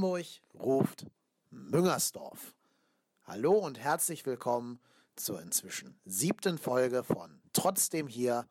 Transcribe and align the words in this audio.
Hamburg 0.00 0.24
ruft 0.58 1.04
Müngersdorf. 1.50 2.54
Hallo 3.24 3.52
und 3.52 3.78
herzlich 3.78 4.24
willkommen 4.24 4.80
zur 5.14 5.42
inzwischen 5.42 6.00
siebten 6.06 6.56
Folge 6.56 7.04
von 7.04 7.42
Trotzdem 7.52 8.06
hier, 8.06 8.48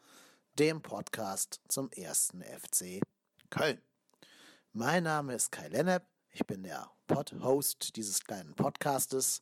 dem 0.60 0.84
Podcast 0.84 1.60
zum 1.68 1.90
ersten 1.90 2.44
FC 2.44 3.02
Köln. 3.50 3.82
Mein 4.74 5.06
Name 5.06 5.34
ist 5.34 5.52
Kai 5.52 5.70
Lennep, 5.70 6.04
ich 6.30 6.46
bin 6.46 6.62
der 6.62 6.92
Pod-Host 7.08 7.96
dieses 7.96 8.24
kleinen 8.24 8.54
Podcastes 8.54 9.42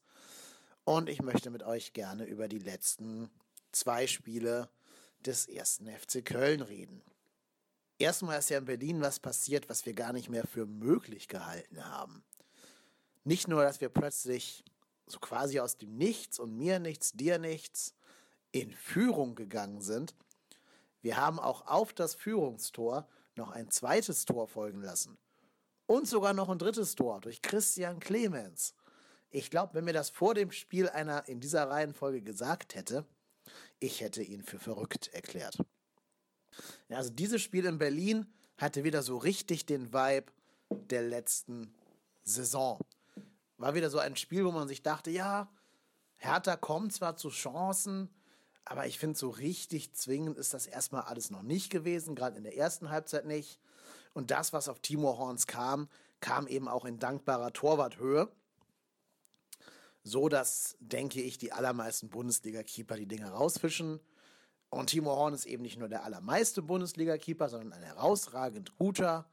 und 0.86 1.10
ich 1.10 1.22
möchte 1.22 1.50
mit 1.50 1.64
euch 1.64 1.92
gerne 1.92 2.24
über 2.24 2.48
die 2.48 2.60
letzten 2.60 3.30
zwei 3.74 4.08
Spiele 4.08 4.70
des 5.26 5.46
ersten 5.46 5.88
FC 5.88 6.24
Köln 6.24 6.62
reden. 6.62 7.04
Erstmal 8.00 8.40
ist 8.40 8.50
ja 8.50 8.60
in 8.60 8.66
Berlin 8.66 9.02
was 9.02 9.20
passiert, 9.20 9.70
was 9.70 9.86
wir 9.86 9.94
gar 9.94 10.14
nicht 10.14 10.30
mehr 10.30 10.46
für 10.46 10.66
möglich 10.66 11.28
gehalten 11.28 11.84
haben. 11.86 12.24
Nicht 13.24 13.48
nur, 13.48 13.64
dass 13.64 13.82
wir 13.82 13.90
plötzlich 13.90 14.64
so 15.08 15.20
quasi 15.20 15.60
aus 15.60 15.78
dem 15.78 15.98
Nichts 15.98 16.38
und 16.40 16.56
mir 16.56 16.80
nichts, 16.80 17.14
dir 17.14 17.40
nichts 17.40 17.96
in 18.52 18.72
Führung 18.72 19.36
gegangen 19.36 19.82
sind, 19.82 20.16
wir 21.02 21.18
haben 21.18 21.40
auch 21.40 21.68
auf 21.68 21.94
das 21.94 22.16
Führungstor 22.16 23.08
noch 23.36 23.52
ein 23.52 23.70
zweites 23.70 24.26
Tor 24.26 24.48
folgen 24.48 24.82
lassen. 24.82 25.18
Und 25.86 26.08
sogar 26.08 26.34
noch 26.34 26.50
ein 26.50 26.60
drittes 26.60 26.96
Tor 26.96 27.22
durch 27.22 27.42
Christian 27.42 28.00
Clemens. 28.00 28.76
Ich 29.30 29.50
glaube, 29.50 29.74
wenn 29.74 29.86
mir 29.86 29.94
das 29.94 30.10
vor 30.10 30.34
dem 30.34 30.52
Spiel 30.52 30.90
einer 30.90 31.28
in 31.28 31.40
dieser 31.40 31.70
Reihenfolge 31.70 32.22
gesagt 32.22 32.76
hätte, 32.76 33.06
ich 33.80 34.02
hätte 34.02 34.22
ihn 34.22 34.44
für 34.44 34.60
verrückt 34.60 35.08
erklärt. 35.14 35.58
Ja, 36.90 36.98
also 36.98 37.10
dieses 37.10 37.42
Spiel 37.42 37.66
in 37.66 37.78
Berlin 37.78 38.26
hatte 38.58 38.84
wieder 38.84 39.04
so 39.04 39.18
richtig 39.18 39.66
den 39.66 39.94
Vibe 39.94 40.32
der 40.70 41.02
letzten 41.02 41.74
Saison. 42.24 42.80
War 43.58 43.76
wieder 43.76 43.90
so 43.90 44.00
ein 44.00 44.16
Spiel, 44.16 44.46
wo 44.46 44.52
man 44.52 44.68
sich 44.68 44.84
dachte, 44.84 45.10
ja, 45.10 45.50
Hertha 46.18 46.56
kommt 46.56 46.94
zwar 46.94 47.16
zu 47.16 47.30
Chancen, 47.30 48.10
aber 48.66 48.86
ich 48.86 49.00
finde, 49.00 49.18
so 49.18 49.30
richtig 49.30 49.94
zwingend 49.94 50.38
ist 50.38 50.54
das 50.54 50.68
erstmal 50.68 51.04
alles 51.04 51.30
noch 51.30 51.44
nicht 51.44 51.70
gewesen, 51.70 52.16
gerade 52.16 52.38
in 52.38 52.44
der 52.44 52.58
ersten 52.58 52.90
Halbzeit 52.90 53.26
nicht. 53.26 53.60
Und 54.14 54.32
das, 54.32 54.52
was 54.52 54.68
auf 54.68 54.80
Timo 54.80 55.18
Horns 55.18 55.48
kam, 55.48 55.88
kam 56.20 56.48
eben 56.48 56.68
auch 56.68 56.86
in 56.86 57.00
dankbarer 57.00 57.54
Torwarthöhe. 57.54 58.30
So 60.04 60.28
dass, 60.28 60.76
denke 60.80 61.22
ich, 61.22 61.38
die 61.38 61.52
allermeisten 61.52 62.10
Bundesliga-Keeper 62.10 62.96
die 62.96 63.08
Dinge 63.08 63.30
rausfischen. 63.30 64.00
Und 64.70 64.88
Timo 64.90 65.16
Horn 65.16 65.34
ist 65.34 65.46
eben 65.46 65.64
nicht 65.64 65.80
nur 65.80 65.88
der 65.88 66.04
allermeiste 66.04 66.62
Bundesliga-Keeper, 66.62 67.50
sondern 67.50 67.74
ein 67.74 67.84
herausragend 67.84 68.76
guter, 68.76 69.30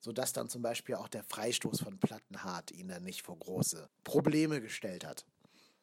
sodass 0.00 0.32
dann 0.32 0.48
zum 0.48 0.62
Beispiel 0.62 0.94
auch 0.94 1.08
der 1.08 1.24
Freistoß 1.24 1.80
von 1.80 1.98
Plattenhardt 1.98 2.70
ihn 2.70 2.88
dann 2.88 3.02
nicht 3.02 3.22
vor 3.22 3.38
große 3.38 3.88
Probleme 4.04 4.60
gestellt 4.60 5.04
hat. 5.04 5.24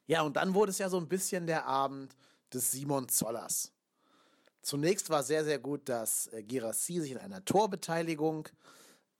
Ja, 0.07 0.21
und 0.21 0.37
dann 0.37 0.53
wurde 0.53 0.69
es 0.69 0.77
ja 0.77 0.89
so 0.89 0.97
ein 0.97 1.09
bisschen 1.09 1.47
der 1.47 1.65
Abend 1.65 2.15
des 2.53 2.71
Simon 2.71 3.09
Zollers. 3.09 3.73
Zunächst 4.61 5.09
war 5.09 5.23
sehr, 5.23 5.43
sehr 5.43 5.59
gut, 5.59 5.89
dass 5.89 6.27
äh, 6.27 6.41
Girassi 6.41 6.99
sich 6.99 7.11
in 7.11 7.17
einer 7.17 7.43
Torbeteiligung 7.45 8.49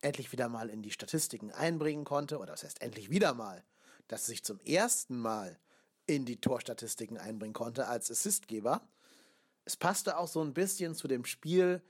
endlich 0.02 0.32
wieder 0.32 0.50
mal 0.50 0.70
in 0.70 0.82
die 0.82 0.92
Statistiken 0.92 1.52
einbringen 1.52 2.04
konnte, 2.04 2.38
oder 2.38 2.54
das 2.54 2.64
heißt 2.64 2.82
endlich 2.82 3.10
wieder 3.10 3.34
mal, 3.34 3.64
dass 4.08 4.24
er 4.24 4.28
sich 4.28 4.44
zum 4.44 4.60
ersten 4.62 5.20
Mal 5.20 5.60
in 6.08 6.26
die 6.26 6.40
Torstatistiken 6.40 7.18
einbringen 7.18 7.54
konnte 7.54 7.88
als 7.88 8.10
Assistgeber. 8.10 8.88
Es 9.66 9.76
passte 9.76 10.18
auch 10.18 10.28
so 10.28 10.42
ein 10.42 10.54
bisschen 10.54 10.96
zu 10.96 11.08
dem 11.08 11.26
Spiel, 11.26 11.82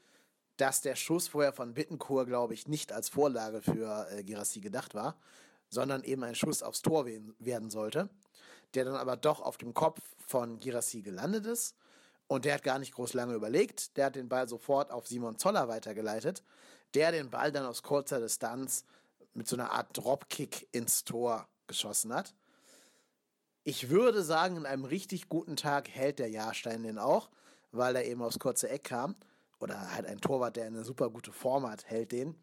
dass 0.57 0.81
der 0.81 0.95
Schuss 0.95 1.27
vorher 1.27 1.53
von 1.53 1.73
Bittenkur, 1.73 2.25
glaube 2.25 2.53
ich, 2.53 2.67
nicht 2.67 2.93
als 2.93 3.09
Vorlage 3.09 3.61
für 3.61 4.07
äh, 4.09 4.23
Girassi 4.23 4.61
gedacht 4.61 4.95
war, 4.95 5.17
sondern 5.69 6.03
eben 6.03 6.23
ein 6.23 6.35
Schuss 6.35 6.63
aufs 6.63 6.81
Tor 6.81 7.05
werden 7.05 7.69
sollte, 7.69 8.09
der 8.73 8.85
dann 8.85 8.95
aber 8.95 9.17
doch 9.17 9.41
auf 9.41 9.57
dem 9.57 9.73
Kopf 9.73 9.99
von 10.25 10.59
Girassi 10.59 11.01
gelandet 11.01 11.45
ist. 11.45 11.75
Und 12.27 12.45
der 12.45 12.55
hat 12.55 12.63
gar 12.63 12.79
nicht 12.79 12.93
groß 12.93 13.13
lange 13.13 13.35
überlegt. 13.35 13.97
Der 13.97 14.05
hat 14.05 14.15
den 14.15 14.29
Ball 14.29 14.47
sofort 14.47 14.91
auf 14.91 15.05
Simon 15.05 15.37
Zoller 15.37 15.67
weitergeleitet, 15.67 16.43
der 16.93 17.11
den 17.11 17.29
Ball 17.29 17.51
dann 17.51 17.65
aus 17.65 17.83
kurzer 17.83 18.19
Distanz 18.19 18.85
mit 19.33 19.47
so 19.47 19.57
einer 19.57 19.71
Art 19.71 19.95
Dropkick 19.95 20.67
ins 20.71 21.03
Tor 21.03 21.47
geschossen 21.67 22.13
hat. 22.13 22.33
Ich 23.63 23.89
würde 23.89 24.23
sagen, 24.23 24.57
in 24.57 24.65
einem 24.65 24.85
richtig 24.85 25.27
guten 25.27 25.55
Tag 25.55 25.89
hält 25.89 26.19
der 26.19 26.29
Jahrstein 26.29 26.83
den 26.83 26.97
auch, 26.97 27.29
weil 27.75 27.95
er 27.95 28.05
eben 28.05 28.21
aufs 28.21 28.39
kurze 28.39 28.69
Eck 28.69 28.85
kam. 28.85 29.15
Oder 29.59 29.91
halt 29.93 30.05
ein 30.05 30.19
Torwart, 30.19 30.57
der 30.57 30.65
eine 30.65 30.83
super 30.83 31.09
gute 31.09 31.31
Form 31.31 31.67
hat, 31.69 31.85
hält 31.85 32.11
den. 32.11 32.35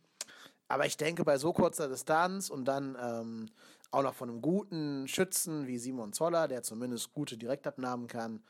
Aber 0.68 0.86
ich 0.86 0.96
denke, 0.96 1.24
bei 1.24 1.36
so 1.36 1.52
kurzer 1.52 1.88
Distanz 1.88 2.48
und 2.48 2.64
dann 2.64 2.96
ähm, 3.00 3.46
auch 3.90 4.02
noch 4.02 4.14
von 4.14 4.30
einem 4.30 4.40
guten 4.40 5.06
Schützen 5.06 5.66
wie 5.66 5.78
Simon 5.78 6.12
Zoller, 6.12 6.48
der 6.48 6.62
zumindest 6.62 7.12
gute 7.12 7.36
Direktabnahmen 7.36 8.06
kann, 8.06 8.42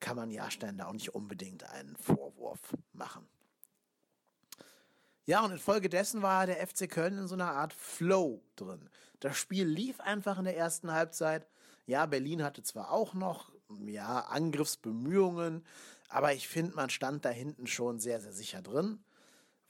kann 0.00 0.16
man 0.16 0.30
Jahrstein 0.30 0.76
da 0.76 0.86
auch 0.86 0.92
nicht 0.92 1.14
unbedingt 1.14 1.64
einen 1.70 1.96
Vorwurf 1.96 2.74
machen. 2.92 3.26
Ja, 5.24 5.44
und 5.44 5.52
infolgedessen 5.52 6.22
war 6.22 6.46
der 6.46 6.66
FC 6.66 6.90
Köln 6.90 7.18
in 7.18 7.28
so 7.28 7.34
einer 7.34 7.52
Art 7.52 7.74
Flow 7.74 8.42
drin. 8.56 8.88
Das 9.20 9.36
Spiel 9.36 9.66
lief 9.66 10.00
einfach 10.00 10.38
in 10.38 10.44
der 10.44 10.56
ersten 10.56 10.90
Halbzeit. 10.90 11.46
Ja, 11.86 12.06
Berlin 12.06 12.42
hatte 12.42 12.62
zwar 12.62 12.90
auch 12.90 13.14
noch, 13.14 13.52
ja, 13.84 14.20
Angriffsbemühungen, 14.20 15.64
aber 16.08 16.32
ich 16.32 16.48
finde, 16.48 16.74
man 16.74 16.90
stand 16.90 17.24
da 17.24 17.30
hinten 17.30 17.66
schon 17.66 18.00
sehr, 18.00 18.20
sehr 18.20 18.32
sicher 18.32 18.62
drin. 18.62 19.04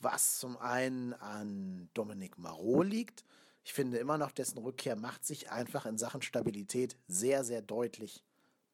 Was 0.00 0.38
zum 0.38 0.56
einen 0.56 1.12
an 1.14 1.90
Dominik 1.94 2.38
Marot 2.38 2.86
liegt. 2.86 3.24
Ich 3.64 3.72
finde 3.72 3.98
immer 3.98 4.16
noch, 4.16 4.30
dessen 4.30 4.58
Rückkehr 4.58 4.94
macht 4.94 5.24
sich 5.24 5.50
einfach 5.50 5.84
in 5.84 5.98
Sachen 5.98 6.22
Stabilität 6.22 6.96
sehr, 7.08 7.42
sehr 7.42 7.60
deutlich 7.60 8.22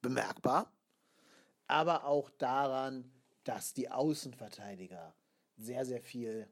bemerkbar. 0.03 0.71
Aber 1.67 2.05
auch 2.05 2.29
daran, 2.31 3.11
dass 3.45 3.73
die 3.73 3.91
Außenverteidiger 3.91 5.15
sehr, 5.57 5.87
sehr 5.87 6.03
viel 6.03 6.47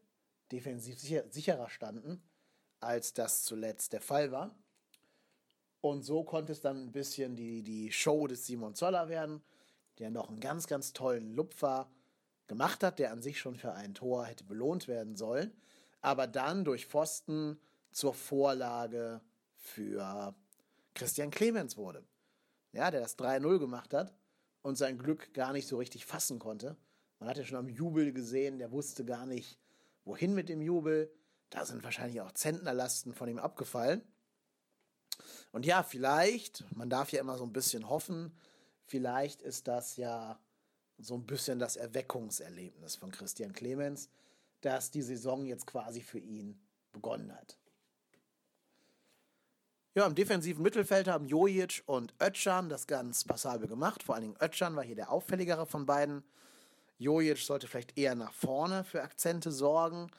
defensiv 0.50 0.98
sicher, 0.98 1.24
sicherer 1.30 1.68
standen, 1.68 2.22
als 2.80 3.12
das 3.12 3.44
zuletzt 3.44 3.92
der 3.92 4.00
Fall 4.00 4.32
war. 4.32 4.54
Und 5.82 6.02
so 6.02 6.24
konnte 6.24 6.52
es 6.52 6.60
dann 6.60 6.86
ein 6.86 6.92
bisschen 6.92 7.36
die, 7.36 7.62
die 7.62 7.92
Show 7.92 8.26
des 8.26 8.46
Simon 8.46 8.74
Zoller 8.74 9.08
werden, 9.08 9.42
der 9.98 10.10
noch 10.10 10.28
einen 10.28 10.40
ganz, 10.40 10.66
ganz 10.66 10.92
tollen 10.92 11.34
Lupfer 11.34 11.90
gemacht 12.46 12.82
hat, 12.82 12.98
der 12.98 13.12
an 13.12 13.22
sich 13.22 13.38
schon 13.38 13.56
für 13.56 13.72
ein 13.72 13.94
Tor 13.94 14.26
hätte 14.26 14.44
belohnt 14.44 14.88
werden 14.88 15.16
sollen, 15.16 15.52
aber 16.00 16.26
dann 16.26 16.64
durch 16.64 16.86
Pfosten 16.86 17.58
zur 17.90 18.14
Vorlage 18.14 19.20
für 19.56 20.34
Christian 20.94 21.30
Clemens 21.30 21.76
wurde. 21.76 22.04
Ja, 22.72 22.90
der 22.90 23.00
das 23.00 23.18
3-0 23.18 23.58
gemacht 23.58 23.94
hat 23.94 24.14
und 24.62 24.76
sein 24.76 24.98
Glück 24.98 25.34
gar 25.34 25.52
nicht 25.52 25.68
so 25.68 25.76
richtig 25.76 26.06
fassen 26.06 26.38
konnte. 26.38 26.76
Man 27.18 27.28
hat 27.28 27.36
ja 27.36 27.44
schon 27.44 27.58
am 27.58 27.68
Jubel 27.68 28.12
gesehen, 28.12 28.58
der 28.58 28.72
wusste 28.72 29.04
gar 29.04 29.26
nicht, 29.26 29.58
Wohin 30.04 30.34
mit 30.34 30.48
dem 30.48 30.60
Jubel? 30.60 31.12
Da 31.50 31.64
sind 31.64 31.84
wahrscheinlich 31.84 32.20
auch 32.20 32.32
Zentnerlasten 32.32 33.14
von 33.14 33.28
ihm 33.28 33.38
abgefallen. 33.38 34.02
Und 35.52 35.66
ja, 35.66 35.82
vielleicht, 35.82 36.64
man 36.74 36.90
darf 36.90 37.12
ja 37.12 37.20
immer 37.20 37.36
so 37.36 37.44
ein 37.44 37.52
bisschen 37.52 37.88
hoffen, 37.88 38.36
vielleicht 38.92 39.40
ist 39.40 39.68
das 39.68 39.96
ja 39.96 40.38
so 40.98 41.14
ein 41.14 41.24
bisschen 41.24 41.58
das 41.58 41.76
Erweckungserlebnis 41.76 42.96
von 42.96 43.10
Christian 43.10 43.54
Clemens, 43.54 44.10
dass 44.60 44.90
die 44.90 45.00
Saison 45.00 45.46
jetzt 45.46 45.66
quasi 45.66 46.02
für 46.02 46.18
ihn 46.18 46.60
begonnen 46.92 47.34
hat. 47.34 47.56
Ja, 49.94 50.06
im 50.06 50.14
defensiven 50.14 50.62
Mittelfeld 50.62 51.08
haben 51.08 51.24
Jojic 51.24 51.82
und 51.86 52.12
Ötchan 52.20 52.68
das 52.68 52.86
ganz 52.86 53.24
passabel 53.24 53.66
gemacht. 53.66 54.02
Vor 54.02 54.14
allen 54.14 54.24
Dingen 54.24 54.36
Ötchan 54.40 54.76
war 54.76 54.84
hier 54.84 54.94
der 54.94 55.10
auffälligere 55.10 55.64
von 55.64 55.86
beiden. 55.86 56.22
Jojic 56.98 57.38
sollte 57.38 57.68
vielleicht 57.68 57.96
eher 57.96 58.14
nach 58.14 58.34
vorne 58.34 58.84
für 58.84 59.02
Akzente 59.02 59.52
sorgen. 59.52 60.10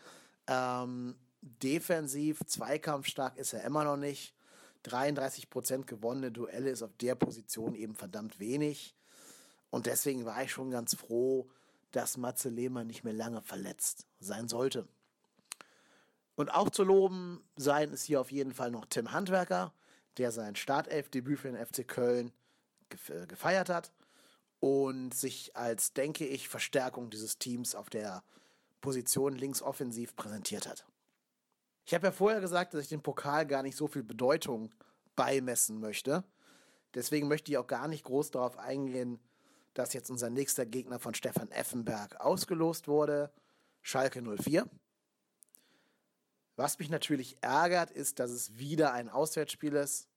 Ähm, 0.47 1.15
defensiv, 1.41 2.39
zweikampfstark 2.47 3.37
ist 3.37 3.53
er 3.53 3.63
immer 3.65 3.83
noch 3.83 3.97
nicht. 3.97 4.33
33% 4.85 5.85
gewonnene 5.85 6.31
Duelle 6.31 6.69
ist 6.69 6.83
auf 6.83 6.93
der 6.97 7.15
Position 7.15 7.75
eben 7.75 7.95
verdammt 7.95 8.39
wenig. 8.39 8.95
Und 9.69 9.85
deswegen 9.85 10.25
war 10.25 10.43
ich 10.43 10.51
schon 10.51 10.71
ganz 10.71 10.95
froh, 10.95 11.49
dass 11.91 12.17
Matze 12.17 12.49
Lehmann 12.49 12.87
nicht 12.87 13.03
mehr 13.03 13.13
lange 13.13 13.41
verletzt 13.41 14.07
sein 14.19 14.47
sollte. 14.47 14.87
Und 16.35 16.49
auch 16.49 16.69
zu 16.69 16.83
loben 16.83 17.43
sein 17.55 17.91
ist 17.91 18.03
hier 18.03 18.19
auf 18.19 18.31
jeden 18.31 18.53
Fall 18.53 18.71
noch 18.71 18.85
Tim 18.85 19.11
Handwerker, 19.11 19.73
der 20.17 20.31
sein 20.31 20.55
Startelfdebüt 20.55 21.39
für 21.39 21.51
den 21.51 21.63
FC 21.63 21.87
Köln 21.87 22.31
gefeiert 23.27 23.69
hat 23.69 23.91
und 24.59 25.13
sich 25.13 25.55
als, 25.55 25.93
denke 25.93 26.25
ich, 26.25 26.47
Verstärkung 26.47 27.09
dieses 27.09 27.37
Teams 27.37 27.75
auf 27.75 27.89
der 27.89 28.23
Position 28.81 29.35
linksoffensiv 29.35 30.15
präsentiert 30.15 30.67
hat. 30.67 30.85
Ich 31.85 31.93
habe 31.93 32.07
ja 32.07 32.11
vorher 32.11 32.39
gesagt, 32.39 32.73
dass 32.73 32.83
ich 32.83 32.89
dem 32.89 33.01
Pokal 33.01 33.45
gar 33.45 33.63
nicht 33.63 33.75
so 33.75 33.87
viel 33.87 34.03
Bedeutung 34.03 34.73
beimessen 35.15 35.79
möchte. 35.79 36.23
Deswegen 36.93 37.27
möchte 37.27 37.51
ich 37.51 37.57
auch 37.57 37.67
gar 37.67 37.87
nicht 37.87 38.03
groß 38.03 38.31
darauf 38.31 38.57
eingehen, 38.57 39.19
dass 39.73 39.93
jetzt 39.93 40.09
unser 40.09 40.29
nächster 40.29 40.65
Gegner 40.65 40.99
von 40.99 41.13
Stefan 41.13 41.51
Effenberg 41.51 42.19
ausgelost 42.21 42.87
wurde, 42.87 43.31
Schalke 43.81 44.21
04. 44.21 44.69
Was 46.55 46.77
mich 46.77 46.89
natürlich 46.89 47.37
ärgert, 47.41 47.89
ist, 47.89 48.19
dass 48.19 48.29
es 48.29 48.57
wieder 48.57 48.93
ein 48.93 49.09
Auswärtsspiel 49.09 49.73
ist. 49.73 50.07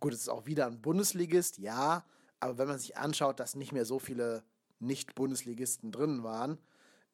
Gut, 0.00 0.14
es 0.14 0.20
ist 0.20 0.28
auch 0.28 0.46
wieder 0.46 0.66
ein 0.66 0.80
Bundesligist, 0.80 1.58
ja, 1.58 2.04
aber 2.40 2.56
wenn 2.56 2.68
man 2.68 2.78
sich 2.78 2.96
anschaut, 2.96 3.40
dass 3.40 3.54
nicht 3.54 3.72
mehr 3.72 3.84
so 3.84 3.98
viele 3.98 4.44
Nicht-Bundesligisten 4.78 5.92
drin 5.92 6.22
waren, 6.22 6.58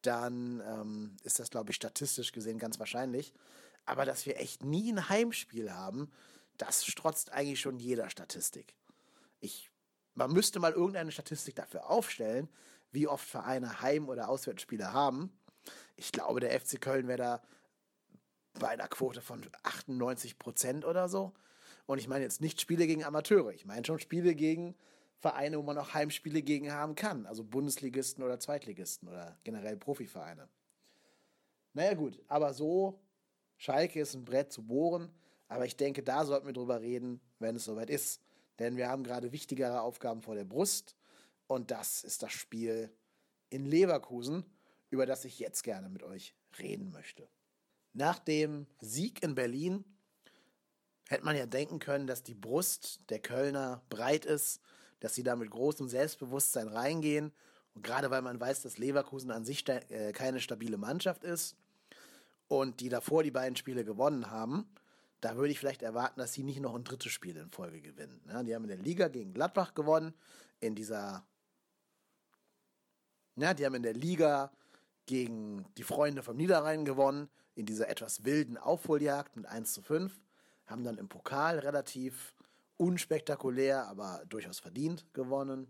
dann 0.07 0.63
ähm, 0.67 1.17
ist 1.23 1.39
das, 1.39 1.51
glaube 1.51 1.71
ich, 1.71 1.77
statistisch 1.77 2.33
gesehen 2.33 2.59
ganz 2.59 2.79
wahrscheinlich. 2.79 3.33
Aber 3.87 4.05
dass 4.05 4.27
wir 4.27 4.39
echt 4.39 4.65
nie 4.65 4.93
ein 4.93 5.09
Heimspiel 5.09 5.73
haben, 5.73 6.11
das 6.57 6.85
strotzt 6.87 7.33
eigentlich 7.33 7.61
schon 7.61 7.79
jeder 7.79 8.11
Statistik. 8.11 8.75
Ich, 9.41 9.71
man 10.15 10.33
müsste 10.33 10.61
mal 10.61 10.73
irgendeine 10.73 11.13
Statistik 11.13 11.57
dafür 11.57 11.91
aufstellen, 11.91 12.49
wie 12.93 13.09
oft 13.09 13.27
Vereine 13.27 13.81
Heim- 13.81 14.09
oder 14.09 14.29
Auswärtsspiele 14.29 14.93
haben. 14.93 15.33
Ich 15.97 16.13
glaube, 16.13 16.41
der 16.41 16.59
FC 16.59 16.81
Köln 16.81 17.09
wäre 17.09 17.19
da 17.19 17.43
bei 18.61 18.69
einer 18.69 18.89
Quote 18.89 19.21
von 19.21 19.43
98 19.65 20.39
Prozent 20.39 20.85
oder 20.85 21.09
so. 21.09 21.35
Und 21.87 21.99
ich 21.99 22.09
meine 22.09 22.25
jetzt 22.25 22.41
nicht 22.41 22.61
Spiele 22.61 22.87
gegen 22.87 23.05
Amateure. 23.05 23.53
Ich 23.53 23.67
meine 23.67 23.85
schon 23.85 23.99
Spiele 23.99 24.35
gegen 24.35 24.75
Vereine, 25.19 25.59
wo 25.59 25.63
man 25.63 25.79
auch 25.79 25.95
Heimspiele 25.95 26.43
gegen 26.43 26.73
haben 26.73 26.95
kann. 26.95 27.27
Also 27.27 27.45
Bundesligisten 27.45 28.23
oder 28.23 28.39
Zweitligisten 28.39 29.09
oder 29.09 29.39
generell 29.45 29.77
Profivereine. 29.77 30.49
Naja, 31.73 31.95
gut, 31.95 32.23
aber 32.29 32.55
so, 32.55 33.01
Schalke 33.57 34.01
ist 34.01 34.15
ein 34.15 34.25
Brett 34.25 34.53
zu 34.53 34.63
bohren. 34.63 35.11
Aber 35.49 35.67
ich 35.67 35.77
denke, 35.77 36.03
da 36.03 36.25
sollten 36.25 36.47
wir 36.47 36.53
drüber 36.53 36.81
reden, 36.81 37.21
wenn 37.39 37.57
es 37.57 37.65
soweit 37.65 37.91
ist. 37.91 38.21
Denn 38.59 38.77
wir 38.77 38.89
haben 38.89 39.05
gerade 39.05 39.33
wichtigere 39.33 39.81
Aufgaben 39.83 40.23
vor 40.23 40.35
der 40.35 40.45
Brust. 40.45 40.97
Und 41.47 41.71
das 41.71 42.05
ist 42.05 42.23
das 42.23 42.33
Spiel 42.33 42.91
in 43.51 43.67
Leverkusen, 43.67 44.45
über 44.91 45.07
das 45.07 45.25
ich 45.25 45.39
jetzt 45.39 45.63
gerne 45.63 45.89
mit 45.89 46.03
euch 46.03 46.35
reden 46.59 46.91
möchte. 46.91 47.29
Nach 47.93 48.19
dem 48.19 48.67
Sieg 48.81 49.23
in 49.23 49.35
Berlin 49.35 49.85
hätte 51.09 51.25
man 51.25 51.37
ja 51.37 51.47
denken 51.47 51.79
können, 51.79 52.07
dass 52.07 52.23
die 52.23 52.35
Brust 52.35 53.01
der 53.11 53.21
Kölner 53.21 53.83
breit 53.89 54.25
ist, 54.25 54.61
dass 55.05 55.15
sie 55.15 55.23
da 55.23 55.37
mit 55.37 55.51
großem 55.51 55.87
Selbstbewusstsein 55.87 56.67
reingehen. 56.67 57.31
Und 57.75 57.85
gerade 57.85 58.11
weil 58.11 58.23
man 58.23 58.41
weiß, 58.41 58.63
dass 58.63 58.79
Leverkusen 58.79 59.31
an 59.31 59.45
sich 59.45 59.69
äh, 59.69 60.13
keine 60.13 60.41
stabile 60.41 60.79
Mannschaft 60.79 61.25
ist 61.25 61.57
und 62.49 62.81
die 62.81 62.89
davor 62.89 63.23
die 63.23 63.31
beiden 63.31 63.55
Spiele 63.55 63.85
gewonnen 63.85 64.31
haben, 64.31 64.67
da 65.21 65.37
würde 65.37 65.51
ich 65.51 65.59
vielleicht 65.59 65.83
erwarten, 65.83 66.21
dass 66.21 66.33
sie 66.33 66.43
nicht 66.43 66.59
noch 66.59 66.75
ein 66.75 66.85
drittes 66.85 67.13
Spiel 67.13 67.37
in 67.37 67.51
Folge 67.51 67.83
gewinnen. 67.83 68.19
Ja, 68.29 68.43
die 68.43 68.55
haben 68.55 68.63
in 68.65 68.69
der 68.69 68.79
Liga 68.79 69.09
gegen 69.09 69.35
Gladbach 69.35 69.75
gewonnen, 69.75 70.15
in 70.61 70.75
dieser, 70.75 71.27
ja, 73.37 73.53
die 73.53 73.67
haben 73.67 73.75
in 73.75 73.83
der 73.83 73.93
Liga 73.93 74.53
gegen 75.05 75.67
die 75.77 75.83
Freunde 75.83 76.23
vom 76.23 76.39
Niederrhein 76.39 76.87
gewonnen, 76.87 77.29
in 77.57 77.67
dieser 77.67 77.91
etwas 77.91 78.25
wilden 78.25 78.57
Aufholjagd 78.57 79.37
mit 79.37 79.45
1 79.45 79.75
zu 79.75 79.83
5, 79.83 80.19
haben 80.65 80.83
dann 80.83 80.97
im 80.97 81.11
Pokal 81.11 81.59
relativ 81.59 82.35
unspektakulär, 82.77 83.87
aber 83.87 84.25
durchaus 84.29 84.59
verdient 84.59 85.07
gewonnen. 85.13 85.67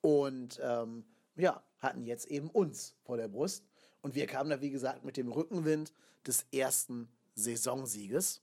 Und 0.00 0.60
ähm, 0.62 1.04
ja, 1.36 1.62
hatten 1.78 2.06
jetzt 2.06 2.26
eben 2.26 2.50
uns 2.50 2.94
vor 3.02 3.16
der 3.16 3.28
Brust. 3.28 3.64
Und 4.02 4.14
wir 4.14 4.26
kamen 4.26 4.50
da, 4.50 4.60
wie 4.60 4.70
gesagt, 4.70 5.04
mit 5.04 5.16
dem 5.16 5.30
Rückenwind 5.30 5.92
des 6.26 6.46
ersten 6.52 7.08
Saisonsieges. 7.34 8.40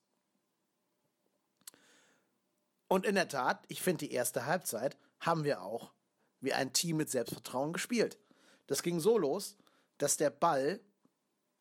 Und 2.87 3.05
in 3.05 3.15
der 3.15 3.27
Tat, 3.27 3.65
ich 3.69 3.81
finde, 3.81 4.05
die 4.05 4.13
erste 4.13 4.45
Halbzeit 4.45 4.97
haben 5.19 5.43
wir 5.43 5.61
auch 5.61 5.93
wie 6.41 6.53
ein 6.53 6.73
Team 6.73 6.97
mit 6.97 7.09
Selbstvertrauen 7.09 7.73
gespielt. 7.73 8.19
Das 8.67 8.83
ging 8.83 8.99
so 8.99 9.17
los, 9.17 9.55
dass 9.97 10.17
der 10.17 10.29
Ball 10.29 10.79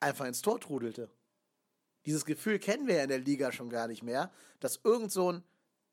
einfach 0.01 0.27
ins 0.27 0.43
Tor 0.43 0.61
trudelte. 0.61 1.09
Dieses 2.05 2.25
Gefühl 2.25 2.59
kennen 2.59 2.89
wir 2.89 2.97
ja 2.97 3.03
in 3.05 3.09
der 3.09 3.21
Liga 3.21 3.53
schon 3.53 3.71
gar 3.71 3.87
nicht 3.87 4.03
mehr, 4.03 4.33
dass 4.59 4.81
irgend 4.83 5.13
so 5.13 5.33
ein, 5.33 5.45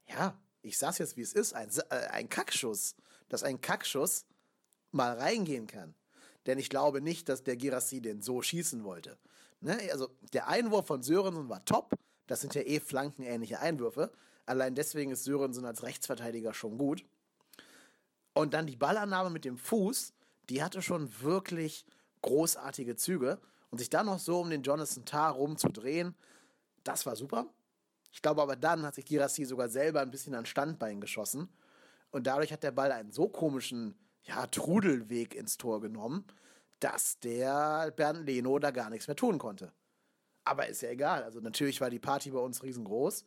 ja, 0.09 0.37
ich 0.61 0.77
sag's 0.77 0.97
jetzt 0.97 1.17
wie 1.17 1.21
es 1.21 1.33
ist, 1.33 1.53
ein, 1.53 1.69
äh, 1.89 1.95
ein 2.07 2.29
Kackschuss, 2.29 2.95
dass 3.29 3.43
ein 3.43 3.61
Kackschuss 3.61 4.25
mal 4.91 5.17
reingehen 5.17 5.67
kann. 5.67 5.95
Denn 6.45 6.57
ich 6.57 6.69
glaube 6.69 7.01
nicht, 7.01 7.29
dass 7.29 7.43
der 7.43 7.57
Girassi 7.57 8.01
den 8.01 8.21
so 8.21 8.41
schießen 8.41 8.83
wollte. 8.83 9.17
Ne? 9.61 9.77
Also 9.91 10.09
der 10.33 10.47
Einwurf 10.47 10.87
von 10.87 11.03
Sörensen 11.03 11.49
war 11.49 11.63
top. 11.65 11.93
Das 12.27 12.41
sind 12.41 12.55
ja 12.55 12.61
eh 12.61 12.79
flankenähnliche 12.79 13.59
Einwürfe. 13.59 14.11
Allein 14.45 14.75
deswegen 14.75 15.11
ist 15.11 15.23
Sörensen 15.23 15.65
als 15.65 15.83
Rechtsverteidiger 15.83 16.53
schon 16.53 16.77
gut. 16.77 17.05
Und 18.33 18.53
dann 18.53 18.67
die 18.67 18.75
Ballannahme 18.75 19.29
mit 19.29 19.45
dem 19.45 19.57
Fuß, 19.57 20.13
die 20.49 20.63
hatte 20.63 20.81
schon 20.81 21.21
wirklich 21.21 21.85
großartige 22.21 22.95
Züge. 22.95 23.39
Und 23.69 23.77
sich 23.77 23.89
dann 23.89 24.07
noch 24.07 24.19
so 24.19 24.39
um 24.39 24.49
den 24.49 24.63
Jonathan 24.63 25.05
Tarr 25.05 25.33
rumzudrehen, 25.33 26.15
das 26.83 27.05
war 27.05 27.15
super. 27.15 27.45
Ich 28.11 28.21
glaube 28.21 28.41
aber 28.41 28.55
dann 28.55 28.83
hat 28.83 28.95
sich 28.95 29.05
Girassi 29.05 29.45
sogar 29.45 29.69
selber 29.69 30.01
ein 30.01 30.11
bisschen 30.11 30.35
an 30.35 30.45
Standbein 30.45 31.01
geschossen. 31.01 31.49
Und 32.11 32.27
dadurch 32.27 32.51
hat 32.51 32.63
der 32.63 32.71
Ball 32.71 32.91
einen 32.91 33.11
so 33.11 33.27
komischen 33.27 33.95
ja, 34.23 34.47
Trudelweg 34.47 35.35
ins 35.35 35.57
Tor 35.57 35.79
genommen, 35.81 36.25
dass 36.79 37.19
der 37.19 37.91
Bernd 37.95 38.25
Leno 38.25 38.57
da 38.57 38.71
gar 38.71 38.89
nichts 38.89 39.07
mehr 39.07 39.15
tun 39.15 39.37
konnte. 39.37 39.71
Aber 40.43 40.67
ist 40.67 40.81
ja 40.81 40.89
egal. 40.89 41.23
Also 41.23 41.39
natürlich 41.39 41.81
war 41.81 41.89
die 41.89 41.99
Party 41.99 42.31
bei 42.31 42.39
uns 42.39 42.63
riesengroß. 42.63 43.25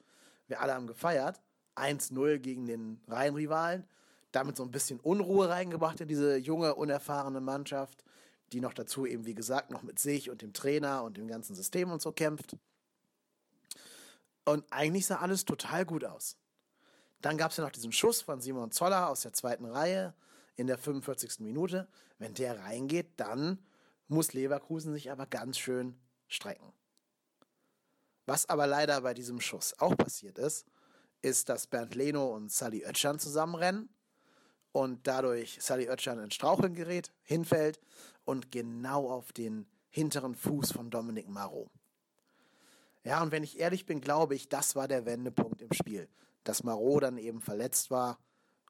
Wir 0.48 0.60
alle 0.60 0.74
haben 0.74 0.86
gefeiert. 0.86 1.40
1-0 1.76 2.38
gegen 2.38 2.66
den 2.66 3.00
Rheinrivalen. 3.06 3.86
Damit 4.32 4.56
so 4.56 4.64
ein 4.64 4.70
bisschen 4.70 4.98
Unruhe 4.98 5.48
reingebracht 5.48 6.00
in 6.00 6.08
diese 6.08 6.36
junge, 6.36 6.74
unerfahrene 6.74 7.40
Mannschaft 7.40 8.04
die 8.52 8.60
noch 8.60 8.74
dazu 8.74 9.06
eben, 9.06 9.24
wie 9.24 9.34
gesagt, 9.34 9.70
noch 9.70 9.82
mit 9.82 9.98
sich 9.98 10.30
und 10.30 10.42
dem 10.42 10.52
Trainer 10.52 11.02
und 11.02 11.16
dem 11.16 11.26
ganzen 11.26 11.54
System 11.54 11.90
und 11.90 12.02
so 12.02 12.12
kämpft. 12.12 12.56
Und 14.44 14.64
eigentlich 14.70 15.06
sah 15.06 15.16
alles 15.16 15.44
total 15.44 15.84
gut 15.84 16.04
aus. 16.04 16.36
Dann 17.20 17.38
gab 17.38 17.52
es 17.52 17.56
ja 17.56 17.64
noch 17.64 17.70
diesen 17.70 17.92
Schuss 17.92 18.20
von 18.20 18.40
Simon 18.40 18.72
Zoller 18.72 19.08
aus 19.08 19.20
der 19.22 19.32
zweiten 19.32 19.64
Reihe 19.64 20.14
in 20.56 20.66
der 20.66 20.78
45. 20.78 21.40
Minute. 21.40 21.88
Wenn 22.18 22.34
der 22.34 22.58
reingeht, 22.60 23.08
dann 23.16 23.58
muss 24.08 24.32
Leverkusen 24.32 24.92
sich 24.92 25.10
aber 25.10 25.26
ganz 25.26 25.58
schön 25.58 25.98
strecken. 26.26 26.72
Was 28.26 28.48
aber 28.48 28.66
leider 28.66 29.00
bei 29.00 29.14
diesem 29.14 29.40
Schuss 29.40 29.74
auch 29.78 29.96
passiert 29.96 30.38
ist, 30.38 30.66
ist, 31.22 31.48
dass 31.48 31.66
Bernd 31.66 31.94
Leno 31.94 32.34
und 32.34 32.50
Sally 32.50 32.84
Oetschan 32.84 33.18
zusammenrennen 33.18 33.88
und 34.72 35.06
dadurch 35.06 35.58
Sally 35.60 35.88
Oetschan 35.88 36.18
in 36.18 36.30
Straucheln 36.30 36.74
gerät, 36.74 37.12
hinfällt 37.22 37.80
und 38.24 38.50
genau 38.50 39.10
auf 39.10 39.32
den 39.32 39.66
hinteren 39.90 40.34
Fuß 40.34 40.72
von 40.72 40.90
Dominik 40.90 41.28
Marot. 41.28 41.70
Ja, 43.04 43.22
und 43.22 43.32
wenn 43.32 43.42
ich 43.42 43.58
ehrlich 43.58 43.86
bin, 43.86 44.00
glaube 44.00 44.34
ich, 44.34 44.48
das 44.48 44.76
war 44.76 44.86
der 44.86 45.06
Wendepunkt 45.06 45.60
im 45.60 45.72
Spiel, 45.72 46.08
dass 46.44 46.62
Marot 46.62 47.02
dann 47.02 47.18
eben 47.18 47.40
verletzt 47.40 47.90
war 47.90 48.18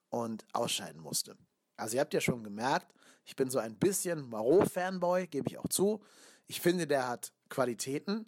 und 0.08 0.44
ausscheiden 0.52 1.02
musste. 1.02 1.36
Also 1.76 1.96
ihr 1.96 2.00
habt 2.00 2.14
ja 2.14 2.20
schon 2.20 2.44
gemerkt, 2.44 2.94
ich 3.24 3.36
bin 3.36 3.50
so 3.50 3.58
ein 3.58 3.76
bisschen 3.76 4.28
Marot-Fanboy, 4.28 5.26
gebe 5.26 5.48
ich 5.48 5.58
auch 5.58 5.68
zu. 5.68 6.02
Ich 6.46 6.60
finde, 6.60 6.86
der 6.86 7.08
hat 7.08 7.32
Qualitäten, 7.48 8.26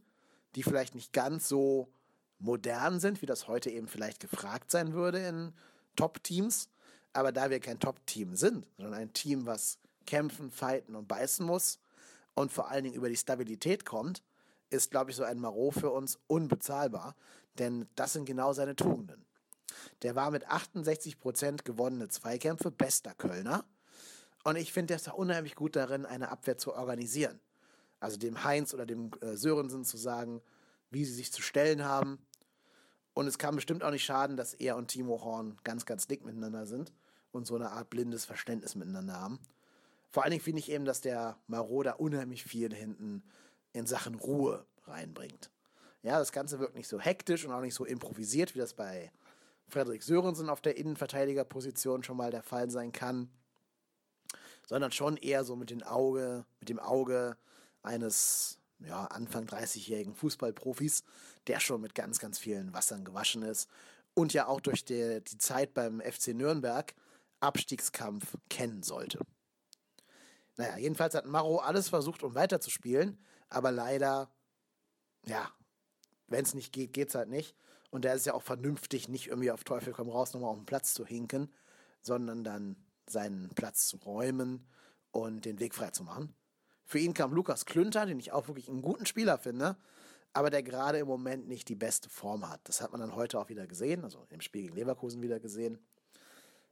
die 0.55 0.63
vielleicht 0.63 0.95
nicht 0.95 1.13
ganz 1.13 1.49
so 1.49 1.93
modern 2.39 3.01
sind, 3.01 3.23
wie 3.23 3.27
das 3.27 3.49
heute 3.49 3.71
eben 3.71 3.89
vielleicht 3.89 4.21
gefragt 4.21 4.71
sein 4.71 4.93
würde 4.93 5.19
in 5.27 5.53
Top-Teams. 5.97 6.69
Aber 7.13 7.33
da 7.33 7.51
wir 7.51 7.61
kein 7.61 7.81
Top-Team 7.81 8.37
sind, 8.37 8.67
sondern 8.77 8.95
ein 8.95 9.13
Team, 9.13 9.47
was 9.47 9.79
kämpfen, 10.07 10.51
fighten 10.51 10.95
und 10.95 11.09
beißen 11.09 11.47
muss 11.47 11.79
und 12.35 12.53
vor 12.53 12.71
allen 12.71 12.85
Dingen 12.85 12.97
über 12.97 13.09
die 13.09 13.17
Stabilität 13.17 13.85
kommt, 13.85 14.23
ist, 14.71 14.91
glaube 14.91 15.11
ich, 15.11 15.17
so 15.17 15.25
ein 15.25 15.39
Marot 15.39 15.75
für 15.75 15.91
uns 15.91 16.19
unbezahlbar, 16.27 17.15
denn 17.59 17.87
das 17.95 18.13
sind 18.13 18.25
genau 18.25 18.53
seine 18.53 18.77
Tugenden. 18.77 19.25
Der 20.03 20.15
war 20.15 20.31
mit 20.31 20.49
68 20.49 21.19
Prozent 21.19 21.65
gewonnene 21.65 22.09
Zweikämpfe, 22.09 22.71
bester 22.71 23.15
Kölner. 23.15 23.65
Und 24.45 24.57
ich 24.57 24.73
finde, 24.73 24.89
der 24.89 24.97
ist 24.97 25.07
da 25.07 25.13
unheimlich 25.13 25.55
gut 25.55 25.77
darin, 25.77 26.07
eine 26.07 26.31
Abwehr 26.31 26.59
zu 26.59 26.75
organisieren. 26.75 27.41
Also 28.01 28.19
dem 28.19 28.45
Heinz 28.45 28.75
oder 28.75 28.87
dem 28.87 29.11
äh, 29.21 29.37
Sörensen 29.37 29.85
zu 29.85 29.97
sagen, 29.97 30.43
wie 30.91 31.05
sie 31.05 31.15
sich 31.15 31.33
zu 31.33 31.43
stellen 31.43 31.85
haben. 31.85 32.19
Und 33.15 33.27
es 33.27 33.39
kann 33.39 33.55
bestimmt 33.55 33.83
auch 33.83 33.91
nicht 33.91 34.05
schaden, 34.05 34.37
dass 34.37 34.55
er 34.55 34.77
und 34.77 34.89
Timo 34.89 35.23
Horn 35.25 35.57
ganz, 35.65 35.87
ganz 35.87 36.07
dick 36.07 36.25
miteinander 36.25 36.67
sind 36.67 36.93
und 37.33 37.47
so 37.47 37.55
eine 37.55 37.71
Art 37.71 37.91
blindes 37.91 38.25
Verständnis 38.25 38.75
miteinander 38.75 39.15
haben. 39.15 39.39
Vor 40.11 40.23
allen 40.23 40.33
Dingen 40.33 40.45
finde 40.45 40.61
ich 40.61 40.71
eben, 40.71 40.85
dass 40.85 41.01
der 41.01 41.39
Maroder 41.47 41.99
unheimlich 41.99 42.45
viel 42.45 42.73
hinten 42.75 43.25
in 43.75 43.87
Sachen 43.87 44.15
Ruhe 44.15 44.65
reinbringt. 44.87 45.51
Ja, 46.03 46.19
das 46.19 46.33
Ganze 46.33 46.59
wirkt 46.59 46.77
nicht 46.77 46.89
so 46.89 46.99
hektisch 46.99 47.45
und 47.45 47.53
auch 47.53 47.61
nicht 47.61 47.75
so 47.75 47.85
improvisiert, 47.85 48.55
wie 48.55 48.61
das 48.61 48.73
bei 48.73 49.13
Frederik 49.69 50.03
Sörensen 50.03 50.49
auf 50.49 50.61
der 50.61 50.77
Innenverteidigerposition 50.77 52.03
schon 52.03 52.17
mal 52.17 52.31
der 52.31 52.43
Fall 52.43 52.71
sein 52.71 52.93
kann, 52.93 53.31
sondern 54.67 54.93
schon 54.93 55.17
eher 55.17 55.45
so 55.45 55.57
mit, 55.57 55.71
den 55.71 55.83
Auge, 55.83 56.45
mit 56.61 56.69
dem 56.69 56.79
Auge 56.79 57.37
eines 57.83 58.59
ja, 58.81 59.07
Anfang 59.07 59.47
30-jährigen 59.47 60.15
Fußballprofis, 60.15 61.05
der 61.47 61.61
schon 61.61 61.81
mit 61.81 61.95
ganz, 61.95 62.19
ganz 62.19 62.39
vielen 62.39 62.73
Wassern 62.73 63.05
gewaschen 63.05 63.43
ist 63.43 63.69
und 64.15 64.33
ja 64.33 64.47
auch 64.47 64.61
durch 64.61 64.85
die, 64.85 65.23
die 65.23 65.39
Zeit 65.39 65.75
beim 65.75 66.01
FC 66.01 66.29
Nürnberg 66.29 66.95
Abstiegskampf 67.41 68.37
kennen 68.49 68.83
sollte. 68.83 69.21
Naja, 70.57 70.79
jedenfalls 70.79 71.15
hat 71.15 71.27
Maro 71.27 71.59
alles 71.59 71.89
versucht, 71.89 72.23
um 72.23 72.35
weiterzuspielen, 72.35 73.19
aber 73.55 73.73
leider 73.73 74.31
ja, 75.27 75.51
wenn 76.29 76.45
es 76.45 76.55
nicht 76.55 76.73
geht, 76.73 76.93
geht 76.93 77.09
es 77.09 77.15
halt 77.15 77.29
nicht. 77.29 77.55
Und 77.91 78.05
da 78.05 78.13
ist 78.13 78.27
ja 78.27 78.35
auch 78.35 78.43
vernünftig, 78.43 79.09
nicht 79.09 79.29
irgendwie 79.29 79.51
auf 79.51 79.65
Teufel 79.65 79.93
komm 79.93 80.09
raus 80.09 80.33
nochmal 80.33 80.51
auf 80.51 80.59
den 80.59 80.67
Platz 80.67 80.95
zu 80.95 81.07
hinken, 81.07 81.53
sondern 82.01 82.43
dann 82.43 82.77
seinen 83.07 83.51
Platz 83.51 83.87
zu 83.87 83.99
räumen 83.99 84.67
und 85.13 85.45
den 85.45 85.61
Weg 85.61 85.75
frei 85.75 85.91
zu 85.91 86.03
machen. 86.03 86.35
Für 86.85 86.99
ihn 86.99 87.15
kam 87.15 87.33
Lukas 87.33 87.67
Klünter, 87.67 88.07
den 88.07 88.19
ich 88.19 88.33
auch 88.33 88.49
wirklich 88.49 88.69
einen 88.69 88.83
guten 88.83 89.07
Spieler 89.07 89.39
finde, 89.39 89.77
aber 90.33 90.51
der 90.51 90.63
gerade 90.63 90.99
im 90.99 91.07
Moment 91.07 91.47
nicht 91.47 91.69
die 91.69 91.77
beste 91.77 92.11
Form 92.11 92.49
hat. 92.49 92.61
Das 92.65 92.81
hat 92.81 92.91
man 92.91 93.01
dann 93.01 93.15
heute 93.15 93.39
auch 93.39 93.49
wieder 93.49 93.67
gesehen, 93.67 94.05
also 94.05 94.27
im 94.31 94.41
Spiel 94.41 94.63
gegen 94.63 94.75
Leverkusen 94.75 95.23
wieder 95.23 95.39
gesehen. 95.39 95.79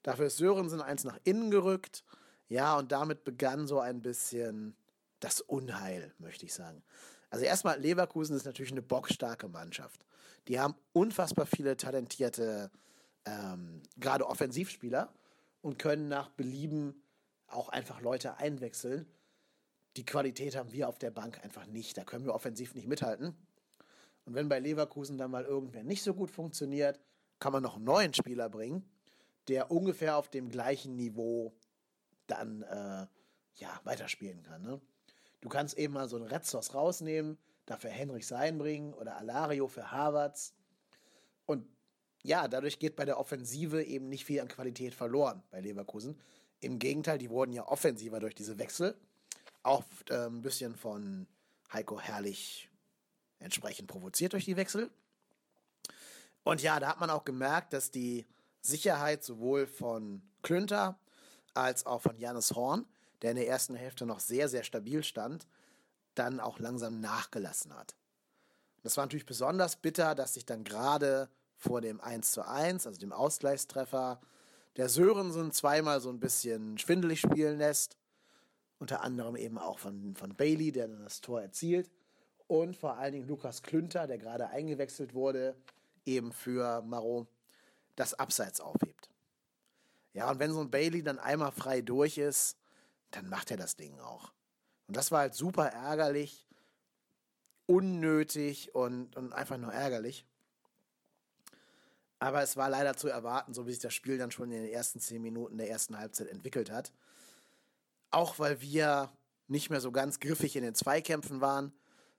Dafür 0.03 0.27
ist 0.27 0.39
Sörensen 0.39 0.83
eins 0.83 1.05
nach 1.05 1.19
innen 1.23 1.51
gerückt. 1.51 2.05
Ja, 2.49 2.77
und 2.77 2.91
damit 2.91 3.25
begann 3.25 3.69
so 3.69 3.79
ein 3.79 4.03
bisschen 4.03 4.75
das 5.23 5.41
Unheil, 5.41 6.13
möchte 6.19 6.45
ich 6.45 6.55
sagen. 6.55 6.83
Also 7.31 7.45
erstmal, 7.45 7.81
Leverkusen 7.81 8.37
ist 8.37 8.45
natürlich 8.45 8.73
eine 8.73 8.83
bockstarke 8.83 9.49
Mannschaft. 9.49 10.05
Die 10.49 10.61
haben 10.61 10.75
unfassbar 10.93 11.47
viele 11.47 11.77
talentierte, 11.77 12.71
ähm, 13.25 13.83
gerade 13.97 14.27
Offensivspieler 14.27 15.13
und 15.61 15.79
können 15.79 16.09
nach 16.09 16.29
Belieben 16.31 17.03
auch 17.47 17.69
einfach 17.69 18.01
Leute 18.01 18.37
einwechseln. 18.39 19.07
Die 19.97 20.05
Qualität 20.05 20.57
haben 20.57 20.73
wir 20.73 20.89
auf 20.89 20.99
der 20.99 21.11
Bank 21.11 21.43
einfach 21.45 21.67
nicht. 21.67 21.97
Da 21.97 22.05
können 22.05 22.25
wir 22.25 22.35
offensiv 22.35 22.75
nicht 22.75 22.89
mithalten. 22.89 23.37
Und 24.25 24.35
wenn 24.35 24.49
bei 24.49 24.59
Leverkusen 24.59 25.19
dann 25.19 25.31
mal 25.31 25.45
irgendwer 25.45 25.85
nicht 25.85 26.03
so 26.03 26.15
gut 26.15 26.31
funktioniert, 26.31 27.01
kann 27.39 27.53
man 27.53 27.63
noch 27.63 27.77
einen 27.77 27.85
neuen 27.85 28.15
Spieler 28.15 28.49
bringen, 28.49 28.89
der 29.49 29.71
ungefähr 29.71 30.17
auf 30.17 30.29
dem 30.29 30.49
gleichen 30.49 30.97
Niveau 30.97 31.53
dann 32.27 32.63
äh, 32.63 33.07
ja, 33.57 33.81
weiterspielen 33.85 34.43
kann. 34.43 34.63
Ne? 34.63 34.81
Du 35.43 35.49
kannst 35.49 35.77
eben 35.77 35.93
mal 35.93 36.09
so 36.09 36.17
einen 36.17 36.27
Retzos 36.27 36.73
rausnehmen, 36.73 37.37
dafür 37.67 37.91
Henrichs 37.91 38.33
einbringen 38.33 38.95
oder 38.95 39.17
Alario 39.17 39.69
für 39.69 39.91
Harvards. 39.91 40.55
Und 41.47 41.67
ja, 42.23 42.47
dadurch 42.49 42.79
geht 42.79 42.97
bei 42.97 43.05
der 43.05 43.19
Offensive 43.19 43.83
eben 43.83 44.09
nicht 44.09 44.25
viel 44.25 44.41
an 44.41 44.49
Qualität 44.49 44.95
verloren 44.95 45.43
bei 45.51 45.61
Leverkusen. 45.61 46.19
Im 46.61 46.79
Gegenteil, 46.79 47.19
die 47.19 47.29
wurden 47.29 47.53
ja 47.53 47.67
offensiver 47.67 48.21
durch 48.21 48.37
diese 48.37 48.59
Wechsel. 48.59 48.97
Auch 49.65 49.85
äh, 50.09 50.27
ein 50.27 50.43
bisschen 50.43 50.77
von 50.77 51.27
Heiko 51.73 52.01
Herrlich 52.01 52.71
entsprechend 53.41 53.89
provoziert 53.89 54.35
durch 54.35 54.45
die 54.45 54.57
Wechsel. 54.57 54.91
Und 56.45 56.63
ja, 56.63 56.79
da 56.79 56.89
hat 56.89 57.01
man 57.01 57.11
auch 57.11 57.25
gemerkt, 57.25 57.73
dass 57.73 57.91
die 57.91 58.27
Sicherheit 58.61 59.25
sowohl 59.25 59.67
von 59.67 60.23
Klünter 60.43 60.99
als 61.55 61.85
auch 61.85 62.01
von 62.01 62.17
Janis 62.17 62.53
Horn, 62.53 62.87
der 63.23 63.31
in 63.31 63.37
der 63.37 63.49
ersten 63.49 63.75
Hälfte 63.75 64.05
noch 64.05 64.21
sehr, 64.21 64.49
sehr 64.49 64.65
stabil 64.65 65.03
stand, 65.03 65.47
dann 66.15 66.41
auch 66.41 66.59
langsam 66.59 67.01
nachgelassen 67.01 67.75
hat. 67.75 67.95
Das 68.83 68.97
war 68.97 69.05
natürlich 69.05 69.27
besonders 69.27 69.77
bitter, 69.77 70.15
dass 70.15 70.35
sich 70.35 70.45
dann 70.45 70.65
gerade 70.65 71.31
vor 71.57 71.81
dem 71.81 72.01
1 72.01 72.33
zu 72.33 72.47
1, 72.47 72.87
also 72.87 72.99
dem 72.99 73.13
Ausgleichstreffer, 73.13 74.21
der 74.77 74.89
Sörensen 74.89 75.53
zweimal 75.53 76.01
so 76.01 76.11
ein 76.11 76.19
bisschen 76.19 76.79
schwindelig 76.79 77.21
spielen 77.21 77.59
lässt. 77.59 77.97
Unter 78.79 79.03
anderem 79.03 79.37
eben 79.37 79.59
auch 79.59 79.79
von, 79.79 80.17
von 80.17 80.35
Bailey, 80.35 80.73
der 80.73 80.89
dann 80.89 81.05
das 81.05 81.21
Tor 81.21 81.41
erzielt. 81.41 81.91
Und 82.49 82.77
vor 82.77 82.97
allen 82.97 83.13
Dingen 83.13 83.29
Lukas 83.29 83.63
Klünter, 83.63 84.09
der 84.09 84.19
gerade 84.19 84.49
eingewechselt 84.49 85.15
wurde, 85.15 85.57
eben 86.05 86.33
für 86.33 86.83
Marot 86.83 87.29
das 87.95 88.15
Abseits 88.15 88.61
aufhebt. 88.61 89.11
Ja, 90.15 90.31
und 90.31 90.41
wenn 90.41 90.53
so 90.53 90.61
ein 90.61 90.71
Bailey 90.71 91.03
dann 91.03 91.21
einmal 91.21 91.53
frei 91.53 91.81
durch 91.81 92.19
ist, 92.19 92.57
dann 93.13 93.29
macht 93.29 93.51
er 93.51 93.57
das 93.57 93.77
Ding 93.77 93.99
auch. 94.01 94.33
Und 94.89 94.97
das 94.97 95.11
war 95.11 95.21
halt 95.21 95.35
super 95.35 95.69
ärgerlich, 95.69 96.47
unnötig 97.67 98.75
und, 98.75 99.17
und 99.17 99.33
einfach 99.33 99.57
nur 99.57 99.73
ärgerlich. 99.73 100.27
Aber 102.19 102.43
es 102.43 102.57
war 102.57 102.69
leider 102.69 102.97
zu 102.97 103.09
erwarten, 103.09 103.55
so 103.55 103.67
wie 103.67 103.73
sich 103.73 103.81
das 103.81 103.95
Spiel 103.95 104.19
dann 104.19 104.31
schon 104.31 104.51
in 104.53 104.63
den 104.63 104.73
ersten 104.73 105.01
zehn 105.01 105.23
Minuten 105.23 105.59
der 105.59 105.71
ersten 105.71 105.99
Halbzeit 105.99 106.29
entwickelt 106.29 106.71
hat. 106.71 106.93
Auch 108.11 108.39
weil 108.39 108.61
wir 108.61 109.11
nicht 109.49 109.71
mehr 109.71 109.81
so 109.81 109.91
ganz 109.91 110.21
griffig 110.21 110.57
in 110.57 110.63
den 110.63 110.75
Zweikämpfen 110.75 111.41
waren, 111.41 111.73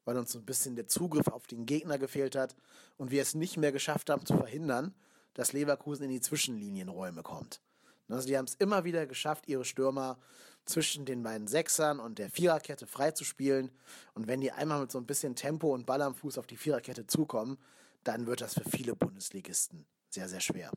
weil 0.06 0.18
uns 0.18 0.36
ein 0.36 0.46
bisschen 0.46 0.76
der 0.76 0.88
Zugriff 0.88 1.28
auf 1.28 1.48
den 1.48 1.66
Gegner 1.66 1.98
gefehlt 1.98 2.36
hat 2.36 2.56
und 2.98 3.12
wir 3.12 3.22
es 3.22 3.34
nicht 3.34 3.58
mehr 3.58 3.72
geschafft 3.72 4.10
haben 4.10 4.26
zu 4.26 4.36
verhindern, 4.36 4.94
dass 5.34 5.54
Leverkusen 5.54 6.04
in 6.04 6.12
die 6.12 6.22
Zwischenlinienräume 6.22 7.24
kommt. 7.24 7.62
Also 8.10 8.28
die 8.28 8.38
haben 8.38 8.46
es 8.46 8.56
immer 8.56 8.84
wieder 8.84 9.08
geschafft, 9.08 9.48
ihre 9.48 9.66
Stürmer 9.66 10.20
zwischen 10.66 11.06
den 11.06 11.24
beiden 11.24 11.48
Sechsern 11.48 12.00
und 12.00 12.20
der 12.20 12.30
Viererkette 12.30 12.88
freizuspielen. 12.88 13.72
Und 14.14 14.28
wenn 14.28 14.42
die 14.42 14.52
einmal 14.52 14.82
mit 14.82 14.92
so 14.92 14.98
ein 14.98 15.06
bisschen 15.06 15.36
Tempo 15.36 15.74
und 15.74 15.86
Ball 15.86 16.02
am 16.02 16.16
Fuß 16.16 16.38
auf 16.38 16.48
die 16.48 16.58
Viererkette 16.58 17.08
zukommen, 17.08 17.58
dann 18.04 18.26
wird 18.26 18.42
das 18.42 18.54
für 18.54 18.70
viele 18.70 18.96
Bundesligisten 18.96 19.86
sehr, 20.10 20.30
sehr 20.30 20.42
schwer. 20.42 20.72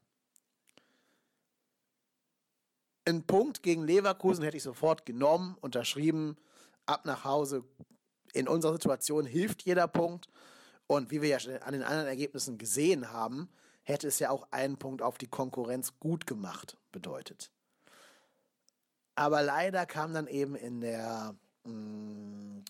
Ein 3.05 3.23
Punkt 3.25 3.63
gegen 3.63 3.85
Leverkusen 3.85 4.43
hätte 4.43 4.57
ich 4.57 4.65
sofort 4.65 5.07
genommen, 5.07 5.57
unterschrieben, 5.61 6.37
ab 6.87 7.05
nach 7.05 7.25
Hause. 7.25 7.65
In 8.33 8.49
unserer 8.49 8.73
Situation 8.73 9.27
hilft 9.27 9.63
jeder 9.63 9.87
Punkt. 9.87 10.27
Und 10.89 11.11
wie 11.11 11.23
wir 11.23 11.29
ja 11.29 11.39
an 11.61 11.73
den 11.73 11.83
anderen 11.83 12.07
Ergebnissen 12.07 12.59
gesehen 12.59 13.13
haben, 13.13 13.49
hätte 13.83 14.09
es 14.09 14.19
ja 14.19 14.31
auch 14.31 14.49
einen 14.51 14.77
Punkt 14.77 15.03
auf 15.03 15.19
die 15.19 15.29
Konkurrenz 15.29 15.99
gut 16.01 16.27
gemacht 16.27 16.77
bedeutet. 16.91 17.53
Aber 19.17 19.43
leider 19.43 19.87
kam 19.87 20.15
dann 20.15 20.29
eben 20.29 20.55
in 20.55 20.81
der, 20.81 21.35
mm, 21.65 22.61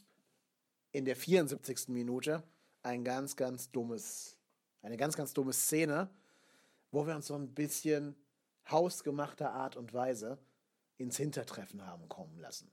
in 0.93 1.05
der 1.05 1.17
74. 1.17 1.89
Minute 1.89 2.43
ein 2.83 3.05
ganz, 3.05 3.37
ganz 3.37 3.71
dummes, 3.71 4.39
eine 4.81 4.97
ganz, 4.97 5.17
ganz 5.17 5.35
dumme 5.35 5.53
Szene, 5.53 6.09
wo 6.91 7.07
wir 7.07 7.15
uns 7.15 7.27
so 7.27 7.35
ein 7.35 7.53
bisschen 7.53 8.17
hausgemachter 8.71 9.53
Art 9.53 9.77
und 9.77 9.93
Weise 9.93 10.39
ins 10.97 11.19
Hintertreffen 11.19 11.85
haben 11.87 12.09
kommen 12.09 12.39
lassen. 12.39 12.71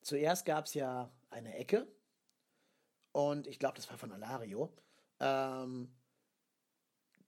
Zuerst 0.00 0.46
gab 0.46 0.64
es 0.66 0.74
ja 0.74 1.10
eine 1.28 1.54
Ecke 1.56 1.86
und 3.12 3.46
ich 3.46 3.58
glaube, 3.58 3.76
das 3.76 3.90
war 3.90 3.98
von 3.98 4.12
Alario. 4.12 4.72
Ähm, 5.20 5.92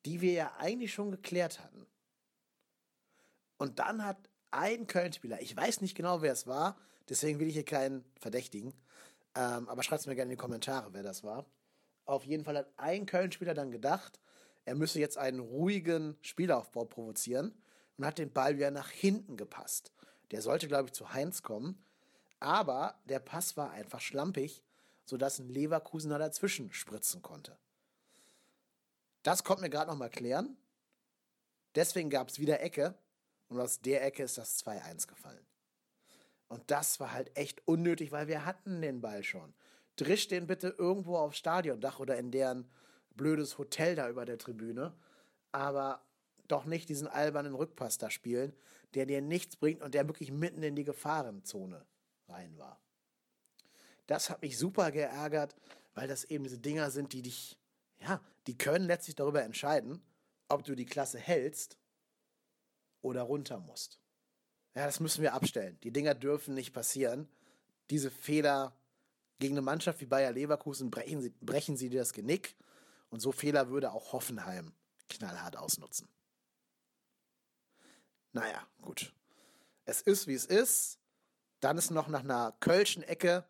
die 0.07 0.21
wir 0.21 0.33
ja 0.33 0.57
eigentlich 0.59 0.95
schon 0.95 1.11
geklärt 1.11 1.59
hatten. 1.59 1.85
Und 3.59 3.81
dann 3.81 4.05
hat 4.05 4.16
ein 4.57 4.87
Köln-Spieler, 4.87 5.41
ich 5.41 5.57
weiß 5.57 5.81
nicht 5.81 5.97
genau, 5.97 6.23
wer 6.23 6.33
es 6.33 6.47
war, 6.47 6.77
deswegen 7.09 7.39
will 7.39 7.49
ich 7.49 7.55
hier 7.55 7.65
keinen 7.65 8.05
verdächtigen, 8.19 8.73
ähm, 9.35 9.69
aber 9.69 9.83
schreibt 9.83 10.01
es 10.01 10.07
mir 10.07 10.15
gerne 10.15 10.33
in 10.33 10.39
die 10.39 10.43
Kommentare, 10.43 10.93
wer 10.93 11.03
das 11.03 11.23
war. 11.23 11.45
Auf 12.07 12.25
jeden 12.25 12.45
Fall 12.45 12.57
hat 12.57 12.73
ein 12.77 13.07
Köln-Spieler 13.07 13.55
dann 13.55 13.71
gedacht, 13.71 14.21
er 14.65 14.75
müsse 14.75 14.99
jetzt 14.99 15.19
einen 15.19 15.41
ruhigen 15.41 16.17
Spielaufbau 16.23 16.85
provozieren 16.85 17.55
und 17.97 18.07
hat 18.07 18.19
den 18.19 18.33
Ball 18.33 18.57
wieder 18.57 18.71
nach 18.71 18.91
hinten 18.91 19.37
gepasst. 19.37 19.93
Der 20.33 20.43
sollte, 20.43 20.69
glaube 20.69 20.87
ich, 20.87 20.93
zu 20.93 21.13
Heinz 21.13 21.43
kommen, 21.43 21.85
aber 22.41 22.99
der 23.05 23.21
Pass 23.21 23.57
war 23.57 23.71
einfach 23.71 24.01
schlampig, 24.01 24.63
sodass 25.05 25.39
ein 25.39 25.49
Leverkusener 25.49 26.19
dazwischen 26.19 26.73
spritzen 26.73 27.23
konnte. 27.23 27.57
Das 29.23 29.45
konnten 29.45 29.63
wir 29.63 29.71
gerade 29.71 29.91
noch 29.91 29.99
mal 29.99 30.11
klären. 30.11 30.57
Deswegen 31.75 32.11
gab 32.11 32.29
es 32.29 32.39
wieder 32.39 32.61
Ecke. 32.61 32.95
Und 33.49 33.61
aus 33.61 33.81
der 33.81 34.05
Ecke 34.05 34.23
ist 34.25 34.38
das 34.38 34.65
2-1 34.65 35.07
gefallen. 35.07 35.47
Und 36.49 36.71
das 36.71 37.00
war 37.00 37.12
halt 37.12 37.37
echt 37.37 37.67
unnötig, 37.67 38.12
weil 38.12 38.29
wir 38.29 38.45
hatten 38.45 38.81
den 38.81 39.00
Ball 39.00 39.23
schon. 39.23 39.55
Drisch 39.97 40.29
den 40.29 40.47
bitte 40.47 40.69
irgendwo 40.79 41.17
aufs 41.17 41.38
Stadiondach 41.38 41.99
oder 41.99 42.17
in 42.19 42.31
deren 42.31 42.71
blödes 43.15 43.59
Hotel 43.59 43.95
da 43.95 44.09
über 44.09 44.25
der 44.25 44.38
Tribüne. 44.38 44.95
Aber 45.53 46.05
doch 46.49 46.65
nicht 46.65 46.88
diesen 46.88 47.09
albernen 47.09 47.55
Rückpass 47.55 47.99
da 47.99 48.11
spielen, 48.11 48.53
der 48.95 49.07
dir 49.07 49.21
nichts 49.21 49.57
bringt 49.57 49.83
und 49.83 49.95
der 49.95 50.07
wirklich 50.07 50.31
mitten 50.31 50.62
in 50.62 50.76
die 50.76 50.85
Gefahrenzone 50.85 51.85
rein 52.29 52.57
war. 52.59 52.81
Das 54.07 54.31
hat 54.31 54.43
mich 54.43 54.57
super 54.57 54.93
geärgert, 54.93 55.57
weil 55.95 56.07
das 56.07 56.25
eben 56.25 56.45
diese 56.45 56.59
Dinger 56.59 56.91
sind, 56.91 57.12
die 57.12 57.23
dich 57.23 57.59
ja, 58.00 58.21
die 58.47 58.57
können 58.57 58.87
letztlich 58.87 59.17
darüber 59.17 59.43
entscheiden, 59.43 60.03
ob 60.49 60.65
du 60.65 60.75
die 60.75 60.87
Klasse 60.87 61.19
hältst 61.19 61.79
oder 63.03 63.23
runter 63.23 63.59
musst. 63.59 64.00
Ja, 64.75 64.87
das 64.87 65.00
müssen 65.00 65.23
wir 65.23 65.35
abstellen. 65.35 65.79
Die 65.83 65.93
Dinger 65.93 66.15
dürfen 66.15 66.55
nicht 66.55 66.73
passieren. 66.73 67.29
Diese 67.91 68.11
Fehler 68.11 68.76
gegen 69.38 69.55
eine 69.55 69.62
Mannschaft 69.62 70.00
wie 70.00 70.07
Bayer 70.07 70.33
Leverkusen 70.33 70.91
brechen 70.91 71.21
sie, 71.21 71.31
brechen 71.41 71.76
sie 71.76 71.88
dir 71.88 72.00
das 72.00 72.12
Genick. 72.12 72.57
Und 73.09 73.21
so 73.21 73.33
Fehler 73.33 73.71
würde 73.71 73.93
auch 73.93 74.12
Hoffenheim 74.12 74.73
knallhart 75.09 75.57
ausnutzen. 75.57 76.09
Naja, 78.33 78.67
gut. 78.83 79.15
Es 79.85 80.03
ist, 80.03 80.26
wie 80.26 80.35
es 80.35 80.45
ist. 80.45 80.99
Dann 81.61 81.79
ist 81.79 81.91
noch 81.91 82.09
nach 82.09 82.25
einer 82.25 82.53
Kölschen 82.61 83.03
Ecke 83.03 83.47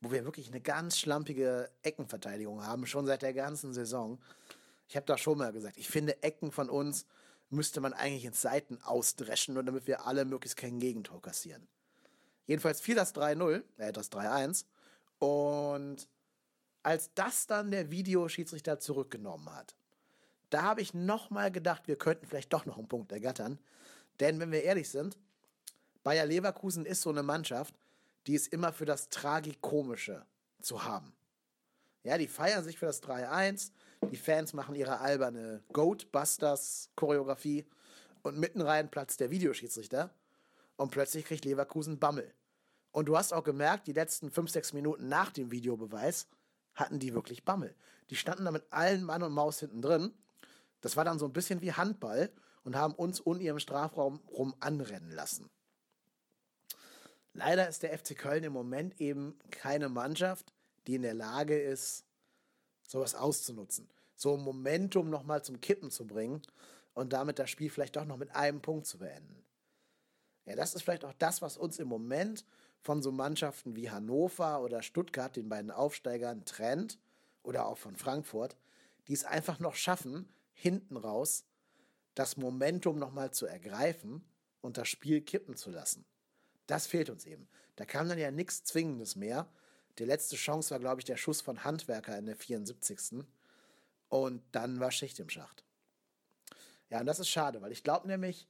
wo 0.00 0.12
wir 0.12 0.24
wirklich 0.24 0.48
eine 0.48 0.60
ganz 0.60 0.98
schlampige 0.98 1.70
Eckenverteidigung 1.82 2.64
haben, 2.64 2.86
schon 2.86 3.06
seit 3.06 3.22
der 3.22 3.34
ganzen 3.34 3.72
Saison. 3.72 4.18
Ich 4.88 4.96
habe 4.96 5.06
da 5.06 5.18
schon 5.18 5.38
mal 5.38 5.52
gesagt, 5.52 5.76
ich 5.76 5.88
finde, 5.88 6.22
Ecken 6.22 6.52
von 6.52 6.70
uns 6.70 7.06
müsste 7.50 7.80
man 7.80 7.92
eigentlich 7.92 8.24
ins 8.24 8.42
Seiten 8.42 8.80
ausdreschen, 8.82 9.54
nur 9.54 9.62
damit 9.62 9.86
wir 9.86 10.06
alle 10.06 10.24
möglichst 10.24 10.56
kein 10.56 10.78
Gegentor 10.78 11.22
kassieren. 11.22 11.66
Jedenfalls 12.46 12.80
fiel 12.80 12.94
das 12.94 13.14
3-0, 13.14 13.62
äh, 13.78 13.92
das 13.92 14.10
3-1. 14.10 14.64
Und 15.18 16.08
als 16.82 17.12
das 17.14 17.46
dann 17.46 17.70
der 17.70 17.90
Videoschiedsrichter 17.90 18.78
zurückgenommen 18.78 19.54
hat, 19.54 19.74
da 20.50 20.62
habe 20.62 20.80
ich 20.80 20.94
nochmal 20.94 21.52
gedacht, 21.52 21.88
wir 21.88 21.96
könnten 21.96 22.26
vielleicht 22.26 22.52
doch 22.52 22.64
noch 22.64 22.78
einen 22.78 22.88
Punkt 22.88 23.12
ergattern. 23.12 23.58
Denn 24.20 24.40
wenn 24.40 24.50
wir 24.50 24.62
ehrlich 24.62 24.88
sind, 24.88 25.18
Bayer 26.02 26.24
Leverkusen 26.24 26.86
ist 26.86 27.02
so 27.02 27.10
eine 27.10 27.22
Mannschaft, 27.22 27.74
die 28.26 28.34
ist 28.34 28.48
immer 28.48 28.72
für 28.72 28.86
das 28.86 29.08
Tragikomische 29.10 30.24
zu 30.60 30.84
haben. 30.84 31.12
Ja, 32.02 32.16
die 32.16 32.28
feiern 32.28 32.64
sich 32.64 32.78
für 32.78 32.86
das 32.86 33.02
3-1, 33.02 33.72
die 34.10 34.16
Fans 34.16 34.52
machen 34.52 34.74
ihre 34.74 35.00
alberne 35.00 35.62
Goatbusters-Choreografie 35.72 37.66
und 38.22 38.38
mitten 38.38 38.60
rein 38.60 38.90
platzt 38.90 39.20
der 39.20 39.30
Videoschiedsrichter 39.30 40.10
und 40.76 40.90
plötzlich 40.90 41.24
kriegt 41.24 41.44
Leverkusen 41.44 41.98
Bammel. 41.98 42.32
Und 42.92 43.06
du 43.06 43.16
hast 43.16 43.32
auch 43.32 43.44
gemerkt, 43.44 43.86
die 43.86 43.92
letzten 43.92 44.30
5, 44.30 44.50
6 44.50 44.72
Minuten 44.72 45.08
nach 45.08 45.30
dem 45.30 45.50
Videobeweis 45.50 46.26
hatten 46.74 46.98
die 46.98 47.14
wirklich 47.14 47.44
Bammel. 47.44 47.74
Die 48.10 48.16
standen 48.16 48.44
da 48.44 48.50
mit 48.50 48.64
allen 48.70 49.04
Mann 49.04 49.22
und 49.22 49.32
Maus 49.32 49.60
hinten 49.60 49.82
drin. 49.82 50.14
Das 50.80 50.96
war 50.96 51.04
dann 51.04 51.18
so 51.18 51.26
ein 51.26 51.32
bisschen 51.32 51.60
wie 51.60 51.72
Handball 51.72 52.30
und 52.64 52.76
haben 52.76 52.94
uns 52.94 53.20
un 53.24 53.40
ihrem 53.40 53.58
Strafraum 53.58 54.20
rum 54.30 54.54
anrennen 54.60 55.10
lassen. 55.10 55.50
Leider 57.34 57.68
ist 57.68 57.82
der 57.82 57.96
FC 57.96 58.16
Köln 58.16 58.44
im 58.44 58.52
Moment 58.52 59.00
eben 59.00 59.38
keine 59.50 59.88
Mannschaft, 59.88 60.52
die 60.86 60.94
in 60.94 61.02
der 61.02 61.14
Lage 61.14 61.58
ist, 61.58 62.04
sowas 62.88 63.14
auszunutzen. 63.14 63.88
So 64.16 64.36
Momentum 64.36 65.08
nochmal 65.10 65.44
zum 65.44 65.60
Kippen 65.60 65.92
zu 65.92 66.04
bringen 66.04 66.42
und 66.94 67.12
damit 67.12 67.38
das 67.38 67.50
Spiel 67.50 67.70
vielleicht 67.70 67.94
doch 67.94 68.04
noch 68.04 68.16
mit 68.16 68.34
einem 68.34 68.60
Punkt 68.60 68.86
zu 68.86 68.98
beenden. 68.98 69.44
Ja, 70.44 70.56
das 70.56 70.74
ist 70.74 70.82
vielleicht 70.82 71.04
auch 71.04 71.14
das, 71.18 71.40
was 71.40 71.56
uns 71.56 71.78
im 71.78 71.86
Moment 71.86 72.44
von 72.80 73.02
so 73.02 73.12
Mannschaften 73.12 73.76
wie 73.76 73.90
Hannover 73.90 74.62
oder 74.62 74.82
Stuttgart, 74.82 75.36
den 75.36 75.48
beiden 75.48 75.70
Aufsteigern, 75.70 76.44
trennt, 76.44 76.98
oder 77.42 77.66
auch 77.66 77.78
von 77.78 77.96
Frankfurt, 77.96 78.56
die 79.06 79.14
es 79.14 79.24
einfach 79.24 79.58
noch 79.58 79.74
schaffen, 79.74 80.28
hinten 80.52 80.96
raus 80.96 81.44
das 82.14 82.36
Momentum 82.36 82.98
nochmal 82.98 83.30
zu 83.30 83.46
ergreifen 83.46 84.24
und 84.60 84.76
das 84.76 84.88
Spiel 84.88 85.20
kippen 85.20 85.56
zu 85.56 85.70
lassen. 85.70 86.04
Das 86.66 86.86
fehlt 86.86 87.10
uns 87.10 87.24
eben. 87.24 87.48
Da 87.76 87.84
kam 87.84 88.08
dann 88.08 88.18
ja 88.18 88.30
nichts 88.30 88.64
Zwingendes 88.64 89.14
mehr. 89.14 89.48
Die 89.98 90.04
letzte 90.04 90.36
Chance 90.36 90.70
war, 90.70 90.78
glaube 90.78 91.00
ich, 91.00 91.04
der 91.04 91.16
Schuss 91.16 91.40
von 91.40 91.64
Handwerker 91.64 92.16
in 92.16 92.26
der 92.26 92.36
74. 92.36 93.24
Und 94.08 94.42
dann 94.52 94.80
war 94.80 94.90
Schicht 94.90 95.18
im 95.18 95.28
Schacht. 95.28 95.64
Ja, 96.90 97.00
und 97.00 97.06
das 97.06 97.18
ist 97.18 97.28
schade, 97.28 97.60
weil 97.60 97.72
ich 97.72 97.82
glaube 97.82 98.06
nämlich, 98.06 98.46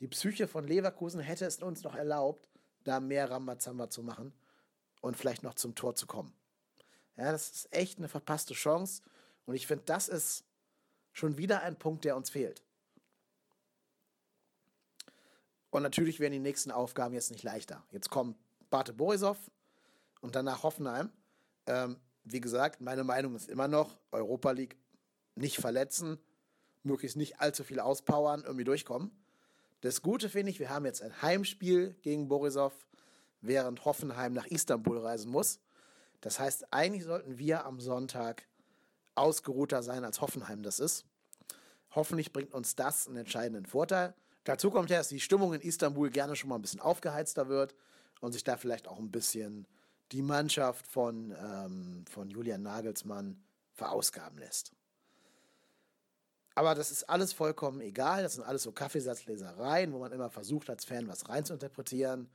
die 0.00 0.08
Psyche 0.08 0.48
von 0.48 0.66
Leverkusen 0.66 1.20
hätte 1.20 1.46
es 1.46 1.62
uns 1.62 1.82
noch 1.84 1.94
erlaubt, 1.94 2.48
da 2.84 3.00
mehr 3.00 3.30
Rambazamba 3.30 3.88
zu 3.88 4.02
machen 4.02 4.32
und 5.00 5.16
vielleicht 5.16 5.42
noch 5.42 5.54
zum 5.54 5.74
Tor 5.74 5.94
zu 5.94 6.06
kommen. 6.06 6.34
Ja, 7.16 7.30
das 7.30 7.50
ist 7.50 7.72
echt 7.72 7.98
eine 7.98 8.08
verpasste 8.08 8.54
Chance. 8.54 9.02
Und 9.46 9.54
ich 9.54 9.66
finde, 9.66 9.84
das 9.86 10.08
ist 10.08 10.44
schon 11.12 11.38
wieder 11.38 11.62
ein 11.62 11.78
Punkt, 11.78 12.04
der 12.04 12.16
uns 12.16 12.30
fehlt. 12.30 12.62
Und 15.70 15.82
natürlich 15.82 16.20
werden 16.20 16.32
die 16.34 16.38
nächsten 16.38 16.70
Aufgaben 16.70 17.14
jetzt 17.14 17.30
nicht 17.30 17.44
leichter. 17.44 17.82
Jetzt 17.90 18.10
kommt 18.10 18.36
Bate 18.70 18.92
Borisov 18.92 19.38
und 20.22 20.34
danach 20.34 20.62
Hoffenheim. 20.62 21.12
Ähm, 21.66 21.98
wie 22.24 22.40
gesagt, 22.40 22.80
meine 22.80 23.04
Meinung 23.04 23.34
ist 23.36 23.50
immer 23.50 23.68
noch, 23.68 23.98
Europa 24.10 24.52
League 24.52 24.76
nicht 25.34 25.58
verletzen, 25.58 26.18
möglichst 26.82 27.16
nicht 27.16 27.40
allzu 27.40 27.64
viel 27.64 27.80
auspowern, 27.80 28.42
irgendwie 28.44 28.64
durchkommen. 28.64 29.10
Das 29.82 30.00
Gute 30.00 30.28
finde 30.28 30.50
ich, 30.50 30.60
wir 30.60 30.70
haben 30.70 30.86
jetzt 30.86 31.02
ein 31.02 31.22
Heimspiel 31.22 31.96
gegen 32.02 32.28
Borisov, 32.28 32.72
während 33.40 33.84
Hoffenheim 33.84 34.32
nach 34.32 34.46
Istanbul 34.46 34.98
reisen 34.98 35.30
muss. 35.30 35.60
Das 36.20 36.38
heißt, 36.38 36.72
eigentlich 36.72 37.04
sollten 37.04 37.38
wir 37.38 37.66
am 37.66 37.80
Sonntag 37.80 38.46
ausgeruhter 39.16 39.82
sein, 39.82 40.04
als 40.04 40.20
Hoffenheim 40.20 40.62
das 40.62 40.78
ist. 40.78 41.04
Hoffentlich 41.90 42.32
bringt 42.32 42.54
uns 42.54 42.76
das 42.76 43.08
einen 43.08 43.16
entscheidenden 43.16 43.66
Vorteil. 43.66 44.14
Dazu 44.44 44.70
kommt 44.70 44.90
ja, 44.90 44.98
dass 44.98 45.08
die 45.08 45.20
Stimmung 45.20 45.52
in 45.52 45.60
Istanbul 45.60 46.10
gerne 46.10 46.36
schon 46.36 46.48
mal 46.48 46.56
ein 46.56 46.62
bisschen 46.62 46.80
aufgeheizter 46.80 47.48
wird 47.48 47.74
und 48.20 48.32
sich 48.32 48.44
da 48.44 48.56
vielleicht 48.56 48.86
auch 48.86 48.98
ein 48.98 49.10
bisschen 49.10 49.66
die 50.12 50.22
Mannschaft 50.22 50.86
von, 50.86 51.34
ähm, 51.38 52.04
von 52.08 52.30
Julian 52.30 52.62
Nagelsmann 52.62 53.42
verausgaben 53.72 54.38
lässt. 54.38 54.72
Aber 56.54 56.74
das 56.74 56.90
ist 56.90 57.08
alles 57.08 57.32
vollkommen 57.32 57.80
egal. 57.80 58.22
Das 58.22 58.34
sind 58.34 58.44
alles 58.44 58.62
so 58.62 58.72
Kaffeesatzlesereien, 58.72 59.92
wo 59.92 59.98
man 59.98 60.12
immer 60.12 60.30
versucht, 60.30 60.68
als 60.68 60.84
Fan 60.84 61.08
was 61.08 61.28
reinzuinterpretieren. 61.28 62.28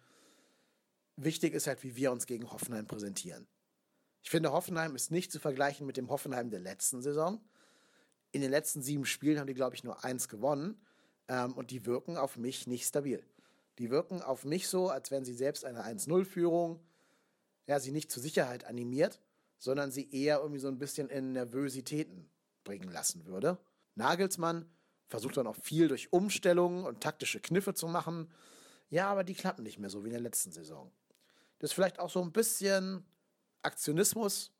Wichtig 1.17 1.53
ist 1.53 1.67
halt, 1.67 1.83
wie 1.83 1.95
wir 1.95 2.11
uns 2.11 2.25
gegen 2.25 2.51
Hoffenheim 2.51 2.87
präsentieren. 2.87 3.47
Ich 4.23 4.29
finde, 4.29 4.51
Hoffenheim 4.51 4.95
ist 4.95 5.11
nicht 5.11 5.31
zu 5.31 5.39
vergleichen 5.39 5.85
mit 5.85 5.97
dem 5.97 6.09
Hoffenheim 6.09 6.49
der 6.49 6.59
letzten 6.59 7.01
Saison. 7.01 7.39
In 8.31 8.41
den 8.41 8.51
letzten 8.51 8.81
sieben 8.81 9.05
Spielen 9.05 9.39
haben 9.39 9.47
die, 9.47 9.53
glaube 9.53 9.75
ich, 9.75 9.83
nur 9.83 10.03
eins 10.03 10.27
gewonnen. 10.27 10.81
Ähm, 11.27 11.53
und 11.53 11.71
die 11.71 11.85
wirken 11.85 12.17
auf 12.17 12.37
mich 12.37 12.67
nicht 12.67 12.87
stabil. 12.87 13.23
Die 13.77 13.91
wirken 13.91 14.21
auf 14.21 14.43
mich 14.43 14.67
so, 14.67 14.89
als 14.89 15.11
wenn 15.11 15.23
sie 15.23 15.33
selbst 15.33 15.63
eine 15.63 15.85
1-0-Führung, 15.85 16.79
ja, 17.67 17.79
sie 17.79 17.91
nicht 17.91 18.11
zur 18.11 18.23
Sicherheit 18.23 18.65
animiert, 18.65 19.19
sondern 19.59 19.91
sie 19.91 20.09
eher 20.11 20.39
irgendwie 20.39 20.59
so 20.59 20.67
ein 20.67 20.79
bisschen 20.79 21.09
in 21.09 21.33
Nervositäten 21.33 22.29
bringen 22.63 22.89
lassen 22.91 23.25
würde. 23.25 23.57
Nagelsmann 23.95 24.69
versucht 25.07 25.37
dann 25.37 25.47
auch 25.47 25.55
viel 25.55 25.87
durch 25.87 26.11
Umstellungen 26.11 26.85
und 26.85 27.01
taktische 27.01 27.39
Kniffe 27.39 27.73
zu 27.73 27.87
machen. 27.87 28.31
Ja, 28.89 29.09
aber 29.09 29.23
die 29.23 29.33
klappen 29.33 29.63
nicht 29.63 29.79
mehr 29.79 29.89
so 29.89 30.03
wie 30.03 30.07
in 30.07 30.13
der 30.13 30.21
letzten 30.21 30.51
Saison. 30.51 30.91
Das 31.59 31.71
ist 31.71 31.73
vielleicht 31.73 31.99
auch 31.99 32.09
so 32.09 32.21
ein 32.21 32.31
bisschen 32.31 33.05
Aktionismus. 33.63 34.51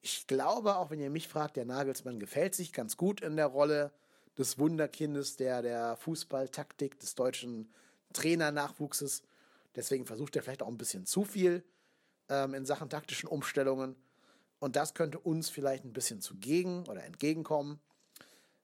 Ich 0.00 0.26
glaube, 0.26 0.76
auch 0.76 0.90
wenn 0.90 1.00
ihr 1.00 1.10
mich 1.10 1.28
fragt, 1.28 1.56
der 1.56 1.64
Nagelsmann 1.64 2.20
gefällt 2.20 2.54
sich 2.54 2.72
ganz 2.72 2.96
gut 2.96 3.20
in 3.20 3.36
der 3.36 3.46
Rolle 3.46 3.92
des 4.36 4.58
Wunderkindes 4.58 5.36
der, 5.36 5.62
der 5.62 5.96
Fußballtaktik 5.96 6.98
des 7.00 7.14
deutschen 7.14 7.72
Trainernachwuchses. 8.12 9.22
Deswegen 9.74 10.06
versucht 10.06 10.36
er 10.36 10.42
vielleicht 10.42 10.62
auch 10.62 10.68
ein 10.68 10.78
bisschen 10.78 11.06
zu 11.06 11.24
viel 11.24 11.64
ähm, 12.28 12.54
in 12.54 12.66
Sachen 12.66 12.88
taktischen 12.88 13.28
Umstellungen. 13.28 13.96
Und 14.58 14.76
das 14.76 14.94
könnte 14.94 15.18
uns 15.18 15.50
vielleicht 15.50 15.84
ein 15.84 15.92
bisschen 15.92 16.20
zugegen 16.20 16.86
oder 16.88 17.04
entgegenkommen. 17.04 17.80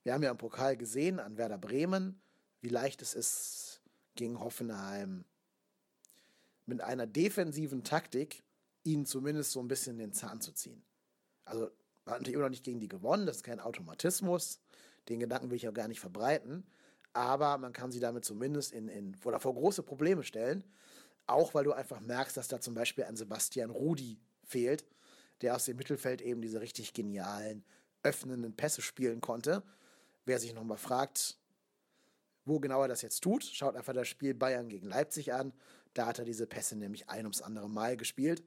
Wir 0.03 0.14
haben 0.14 0.23
ja 0.23 0.31
im 0.31 0.38
Pokal 0.38 0.77
gesehen 0.77 1.20
an 1.20 1.37
Werder 1.37 1.59
Bremen, 1.59 2.20
wie 2.62 2.68
leicht 2.68 3.03
es 3.03 3.14
ist, 3.14 3.83
gegen 4.14 4.40
Hoffenheim 4.40 5.25
mit 6.70 6.81
einer 6.81 7.07
defensiven 7.07 7.85
Taktik 7.85 8.42
ihnen 8.85 9.05
zumindest 9.05 9.53
so 9.53 9.61
ein 9.61 9.68
bisschen 9.68 9.99
den 9.99 10.12
Zahn 10.12 10.40
zu 10.40 10.53
ziehen. 10.53 10.83
Also, 11.44 11.70
man 12.05 12.14
hat 12.14 12.20
natürlich 12.20 12.35
immer 12.35 12.44
noch 12.44 12.51
nicht 12.51 12.64
gegen 12.64 12.81
die 12.81 12.88
gewonnen, 12.88 13.27
das 13.27 13.37
ist 13.37 13.42
kein 13.42 13.61
Automatismus. 13.61 14.61
Den 15.09 15.20
Gedanken 15.20 15.51
will 15.51 15.57
ich 15.57 15.68
auch 15.68 15.75
gar 15.75 15.88
nicht 15.88 16.01
verbreiten. 16.01 16.64
Aber 17.12 17.59
man 17.59 17.73
kann 17.73 17.90
sie 17.90 18.01
damit 18.01 18.25
zumindest 18.25 18.73
in, 18.73 18.88
in, 18.88 19.16
oder 19.25 19.40
vor 19.40 19.55
große 19.55 19.83
Probleme 19.83 20.23
stellen. 20.23 20.64
Auch 21.26 21.54
weil 21.54 21.64
du 21.64 21.72
einfach 21.72 22.00
merkst, 22.00 22.37
dass 22.37 22.48
da 22.48 22.61
zum 22.61 22.74
Beispiel 22.74 23.04
ein 23.04 23.16
Sebastian 23.16 23.70
Rudi 23.70 24.18
fehlt, 24.44 24.85
der 25.42 25.54
aus 25.54 25.64
dem 25.64 25.76
Mittelfeld 25.76 26.20
eben 26.22 26.42
diese 26.42 26.61
richtig 26.61 26.92
genialen, 26.92 27.64
öffnenden 28.02 28.56
Pässe 28.56 28.83
spielen 28.83 29.20
konnte. 29.20 29.62
Wer 30.24 30.38
sich 30.38 30.54
nochmal 30.54 30.78
fragt, 30.78 31.38
wo 32.44 32.59
genau 32.61 32.83
er 32.83 32.88
das 32.88 33.02
jetzt 33.02 33.20
tut, 33.20 33.44
schaut 33.44 33.76
einfach 33.76 33.94
das 33.94 34.09
Spiel 34.09 34.35
Bayern 34.35 34.68
gegen 34.68 34.88
Leipzig 34.88 35.33
an. 35.33 35.52
Da 35.94 36.06
hat 36.06 36.18
er 36.18 36.24
diese 36.24 36.46
Pässe 36.46 36.76
nämlich 36.76 37.09
ein 37.09 37.24
ums 37.24 37.42
andere 37.42 37.68
Mal 37.68 37.96
gespielt. 37.96 38.42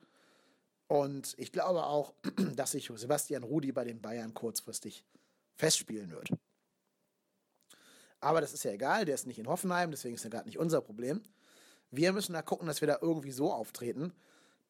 Und 0.88 1.36
ich 1.38 1.52
glaube 1.52 1.84
auch, 1.84 2.14
dass 2.56 2.72
sich 2.72 2.92
Sebastian 2.94 3.44
Rudi 3.44 3.72
bei 3.72 3.84
den 3.84 4.02
Bayern 4.02 4.34
kurzfristig 4.34 5.06
festspielen 5.56 6.12
wird. 6.12 6.30
Aber 8.20 8.42
das 8.42 8.54
ist 8.54 8.64
ja 8.64 8.72
egal, 8.72 9.06
der 9.06 9.16
ist 9.16 9.28
nicht 9.28 9.40
in 9.40 9.48
Hoffenheim, 9.48 9.92
deswegen 9.92 10.16
ist 10.16 10.24
er 10.24 10.30
gerade 10.30 10.48
nicht 10.48 10.58
unser 10.58 10.82
Problem. 10.82 11.22
Wir 11.96 12.12
müssen 12.12 12.34
da 12.34 12.42
gucken, 12.42 12.66
dass 12.66 12.82
wir 12.82 12.88
da 12.88 12.98
irgendwie 13.02 13.32
so 13.32 13.54
auftreten, 13.54 14.14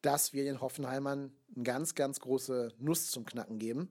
dass 0.02 0.34
wir 0.34 0.44
den 0.44 0.60
Hoffenheimern 0.60 1.32
eine 1.54 1.64
ganz, 1.64 1.94
ganz 1.94 2.20
große 2.20 2.74
Nuss 2.78 3.10
zum 3.10 3.24
Knacken 3.24 3.58
geben, 3.58 3.90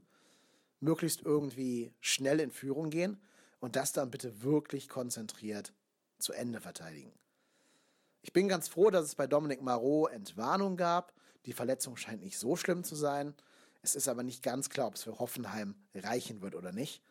möglichst 0.79 1.23
irgendwie 1.23 1.95
schnell 1.99 2.39
in 2.39 2.51
Führung 2.51 2.91
gehen 2.91 3.19
und 3.59 3.75
das 3.75 3.91
dann 3.91 4.11
bitte 4.11 4.43
wirklich 4.43 4.87
konzentriert 4.87 5.73
zu 6.19 6.31
Ende 6.31 6.61
verteidigen. 6.61 7.11
Ich 8.21 8.33
bin 8.33 8.47
ganz 8.47 8.67
froh, 8.67 8.91
dass 8.91 9.05
es 9.05 9.15
bei 9.15 9.25
Dominik 9.25 9.63
Marot 9.63 10.11
Entwarnung 10.11 10.77
gab. 10.77 11.11
Die 11.47 11.53
Verletzung 11.53 11.97
scheint 11.97 12.21
nicht 12.21 12.37
so 12.37 12.55
schlimm 12.55 12.83
zu 12.83 12.95
sein. 12.95 13.33
Es 13.81 13.95
ist 13.95 14.07
aber 14.07 14.21
nicht 14.21 14.43
ganz 14.43 14.69
klar, 14.69 14.85
ob 14.85 14.93
es 14.93 15.01
für 15.01 15.17
Hoffenheim 15.17 15.73
reichen 15.95 16.43
wird 16.43 16.53
oder 16.53 16.71
nicht. 16.71 17.01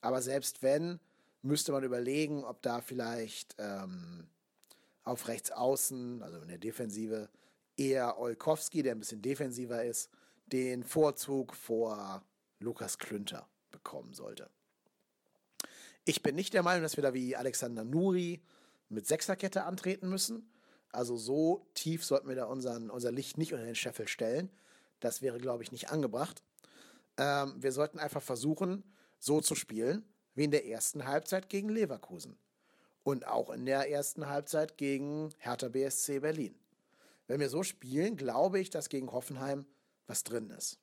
Aber 0.00 0.22
selbst 0.22 0.62
wenn, 0.62 0.98
müsste 1.42 1.72
man 1.72 1.84
überlegen, 1.84 2.42
ob 2.42 2.62
da 2.62 2.80
vielleicht 2.80 3.54
ähm, 3.58 4.30
auf 5.08 5.28
rechts 5.28 5.50
außen, 5.50 6.22
also 6.22 6.40
in 6.40 6.48
der 6.48 6.58
Defensive, 6.58 7.28
eher 7.76 8.18
Olkowski, 8.18 8.82
der 8.82 8.94
ein 8.94 8.98
bisschen 8.98 9.22
defensiver 9.22 9.84
ist, 9.84 10.10
den 10.46 10.84
Vorzug 10.84 11.54
vor 11.54 12.22
Lukas 12.58 12.98
Klünter 12.98 13.48
bekommen 13.70 14.12
sollte. 14.12 14.50
Ich 16.04 16.22
bin 16.22 16.34
nicht 16.34 16.54
der 16.54 16.62
Meinung, 16.62 16.82
dass 16.82 16.96
wir 16.96 17.02
da 17.02 17.14
wie 17.14 17.36
Alexander 17.36 17.84
Nuri 17.84 18.42
mit 18.88 19.06
Sechserkette 19.06 19.64
antreten 19.64 20.08
müssen. 20.08 20.50
Also 20.90 21.16
so 21.16 21.66
tief 21.74 22.04
sollten 22.04 22.28
wir 22.28 22.36
da 22.36 22.46
unseren, 22.46 22.90
unser 22.90 23.12
Licht 23.12 23.36
nicht 23.36 23.52
unter 23.52 23.66
den 23.66 23.74
Scheffel 23.74 24.08
stellen. 24.08 24.50
Das 25.00 25.22
wäre, 25.22 25.38
glaube 25.38 25.62
ich, 25.62 25.70
nicht 25.70 25.90
angebracht. 25.90 26.42
Ähm, 27.18 27.54
wir 27.58 27.72
sollten 27.72 27.98
einfach 27.98 28.22
versuchen, 28.22 28.84
so 29.18 29.40
zu 29.40 29.54
spielen 29.54 30.04
wie 30.34 30.44
in 30.44 30.50
der 30.50 30.66
ersten 30.66 31.04
Halbzeit 31.06 31.48
gegen 31.48 31.68
Leverkusen 31.68 32.38
und 33.08 33.26
auch 33.26 33.48
in 33.48 33.64
der 33.64 33.90
ersten 33.90 34.28
Halbzeit 34.28 34.76
gegen 34.76 35.30
Hertha 35.38 35.68
BSC 35.68 36.20
Berlin. 36.20 36.54
Wenn 37.26 37.40
wir 37.40 37.48
so 37.48 37.62
spielen, 37.62 38.18
glaube 38.18 38.60
ich, 38.60 38.68
dass 38.68 38.90
gegen 38.90 39.12
Hoffenheim 39.12 39.64
was 40.06 40.24
drin 40.24 40.50
ist. 40.50 40.78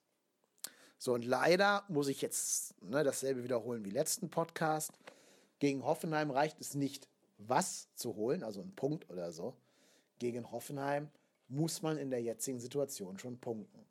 So, 0.98 1.14
und 1.14 1.24
leider 1.24 1.84
muss 1.86 2.08
ich 2.08 2.20
jetzt 2.22 2.82
ne, 2.82 3.04
dasselbe 3.04 3.44
wiederholen 3.44 3.84
wie 3.84 3.90
letzten 3.90 4.28
Podcast. 4.28 4.90
Gegen 5.60 5.84
Hoffenheim 5.84 6.32
reicht 6.32 6.60
es 6.60 6.74
nicht, 6.74 7.06
was 7.38 7.94
zu 7.94 8.16
holen, 8.16 8.42
also 8.42 8.60
einen 8.60 8.74
Punkt 8.74 9.08
oder 9.08 9.30
so. 9.30 9.54
Gegen 10.18 10.50
Hoffenheim 10.50 11.10
muss 11.46 11.82
man 11.82 11.96
in 11.96 12.10
der 12.10 12.22
jetzigen 12.22 12.58
Situation 12.58 13.20
schon 13.20 13.38
punkten. 13.38 13.86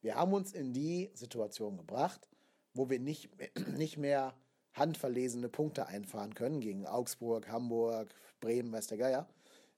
Wir 0.00 0.14
haben 0.14 0.32
uns 0.32 0.52
in 0.52 0.72
die 0.72 1.10
Situation 1.12 1.76
gebracht, 1.76 2.30
wo 2.72 2.88
wir 2.88 2.98
nicht, 2.98 3.28
nicht 3.76 3.98
mehr 3.98 4.32
handverlesene 4.74 5.48
Punkte 5.48 5.86
einfahren 5.86 6.34
können 6.34 6.60
gegen 6.60 6.86
Augsburg, 6.86 7.48
Hamburg, 7.48 8.14
Bremen, 8.40 8.72
weiß 8.72 8.86
der 8.88 8.98
Geier. 8.98 9.28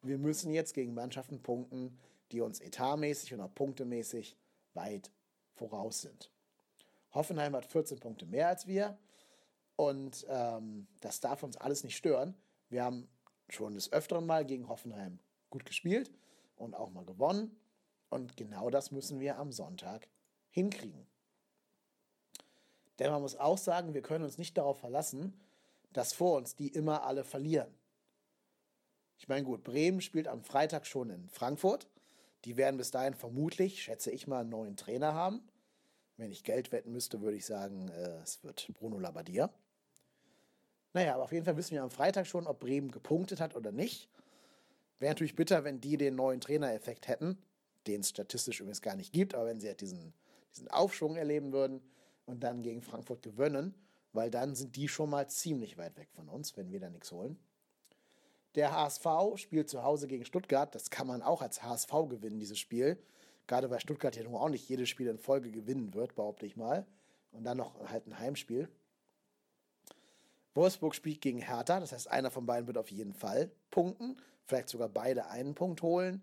Wir 0.03 0.19
müssen 0.19 0.53
jetzt 0.53 0.75
gegen 0.75 0.95
Mannschaften 0.95 1.43
punkten, 1.43 1.99
die 2.33 2.41
uns 2.41 2.61
etatmäßig 2.61 3.35
und 3.35 3.41
auch 3.41 3.55
punktemäßig 3.55 4.37
weit 4.75 5.11
voraus 5.55 6.03
sind. 6.03 6.31
Hoffenheim 7.13 7.57
hat 7.57 7.67
14 7.67 7.99
Punkte 7.99 8.27
mehr 8.27 8.49
als 8.49 8.67
wir 8.67 8.99
und 9.77 10.27
ähm, 10.29 10.87
das 11.01 11.21
darf 11.21 11.43
uns 11.43 11.57
alles 11.57 11.85
nicht 11.85 11.97
stören. 11.97 12.35
Wir 12.69 12.85
haben 12.85 13.09
schon 13.49 13.75
des 13.75 13.93
Öfteren 13.93 14.27
mal 14.27 14.45
gegen 14.45 14.69
Hoffenheim 14.69 15.19
gut 15.51 15.65
gespielt 15.65 16.11
und 16.57 16.75
auch 16.75 16.91
mal 16.91 17.05
gewonnen 17.05 17.57
und 18.09 18.37
genau 18.37 18.71
das 18.71 18.91
müssen 18.91 19.21
wir 19.21 19.39
am 19.39 19.53
Sonntag 19.53 20.09
hinkriegen. 20.51 21.07
Denn 23.01 23.11
man 23.11 23.23
muss 23.23 23.35
auch 23.35 23.59
sagen, 23.59 23.95
wir 23.95 24.03
können 24.03 24.25
uns 24.25 24.39
nicht 24.39 24.57
darauf 24.59 24.79
verlassen, 24.79 25.33
dass 25.93 26.13
vor 26.13 26.37
uns 26.37 26.55
die 26.55 26.69
immer 26.69 27.03
alle 27.05 27.25
verlieren. 27.25 27.75
Ich 29.19 29.27
meine, 29.27 29.45
gut, 29.45 29.65
Bremen 29.65 30.01
spielt 30.01 30.29
am 30.29 30.45
Freitag 30.45 30.87
schon 30.87 31.11
in 31.11 31.29
Frankfurt. 31.31 31.89
Die 32.45 32.57
werden 32.57 32.77
bis 32.77 32.91
dahin 32.91 33.15
vermutlich, 33.15 33.83
schätze 33.83 34.11
ich 34.11 34.27
mal, 34.27 34.41
einen 34.41 34.51
neuen 34.51 34.77
Trainer 34.77 35.15
haben. 35.15 35.43
Wenn 36.17 36.31
ich 36.31 36.45
Geld 36.45 36.73
wetten 36.73 36.93
müsste, 36.93 37.23
würde 37.23 37.39
ich 37.39 37.47
sagen, 37.47 37.89
äh, 37.89 38.19
es 38.23 38.45
wird 38.45 38.69
Bruno 38.75 38.99
Labbadia. 38.99 39.51
Naja, 40.93 41.15
aber 41.15 41.25
auf 41.25 41.33
jeden 41.33 41.45
Fall 41.45 41.57
wissen 41.57 41.73
wir 41.73 41.83
am 41.83 41.91
Freitag 41.91 42.27
schon, 42.27 42.47
ob 42.47 42.61
Bremen 42.61 42.91
gepunktet 42.91 43.41
hat 43.41 43.57
oder 43.57 43.73
nicht. 43.73 44.11
Wäre 44.99 45.13
natürlich 45.13 45.37
bitter, 45.37 45.65
wenn 45.65 45.81
die 45.81 45.97
den 45.97 46.17
neuen 46.17 46.41
Trainereffekt 46.41 47.09
hätten, 47.09 47.39
den 47.87 48.01
es 48.01 48.11
statistisch 48.11 48.61
übrigens 48.61 48.83
gar 48.83 48.97
nicht 48.97 49.13
gibt, 49.13 49.35
aber 49.35 49.47
wenn 49.47 49.61
sie 49.61 49.69
halt 49.69 49.81
diesen, 49.81 50.13
diesen 50.55 50.69
Aufschwung 50.69 51.17
erleben 51.17 51.53
würden, 51.53 51.81
und 52.31 52.41
dann 52.41 52.63
gegen 52.63 52.81
Frankfurt 52.81 53.23
gewinnen, 53.23 53.75
weil 54.13 54.31
dann 54.31 54.55
sind 54.55 54.77
die 54.77 54.89
schon 54.89 55.11
mal 55.11 55.29
ziemlich 55.29 55.77
weit 55.77 55.97
weg 55.99 56.09
von 56.13 56.29
uns, 56.29 56.57
wenn 56.57 56.71
wir 56.71 56.81
da 56.81 56.89
nichts 56.89 57.13
holen. 57.13 57.39
Der 58.55 58.73
HSV 58.73 59.07
spielt 59.37 59.69
zu 59.69 59.83
Hause 59.83 60.09
gegen 60.09 60.25
Stuttgart. 60.25 60.75
Das 60.75 60.91
kann 60.91 61.07
man 61.07 61.23
auch 61.23 61.43
als 61.43 61.63
HSV 61.63 61.91
gewinnen, 62.09 62.41
dieses 62.41 62.59
Spiel. 62.59 62.99
Gerade 63.47 63.71
weil 63.71 63.81
Stuttgart 63.81 64.17
ja 64.17 64.25
nun 64.25 64.35
auch 64.35 64.49
nicht 64.49 64.69
jedes 64.69 64.89
Spiel 64.89 65.09
in 65.09 65.19
Folge 65.19 65.51
gewinnen 65.51 65.95
wird, 65.95 66.15
behaupte 66.15 66.47
ich 66.47 66.57
mal. 66.57 66.87
Und 67.33 67.45
dann 67.45 67.59
noch 67.59 67.79
halt 67.89 68.07
ein 68.07 68.19
Heimspiel. 68.19 68.69
Wolfsburg 70.55 70.97
spielt 70.97 71.21
gegen 71.21 71.39
Hertha, 71.39 71.79
das 71.79 71.93
heißt, 71.93 72.11
einer 72.11 72.33
von 72.33 72.45
beiden 72.45 72.67
wird 72.67 72.77
auf 72.77 72.91
jeden 72.91 73.15
Fall 73.15 73.53
punkten. 73.71 74.17
Vielleicht 74.47 74.69
sogar 74.69 74.89
beide 74.89 75.29
einen 75.29 75.55
Punkt 75.55 75.83
holen. 75.83 76.23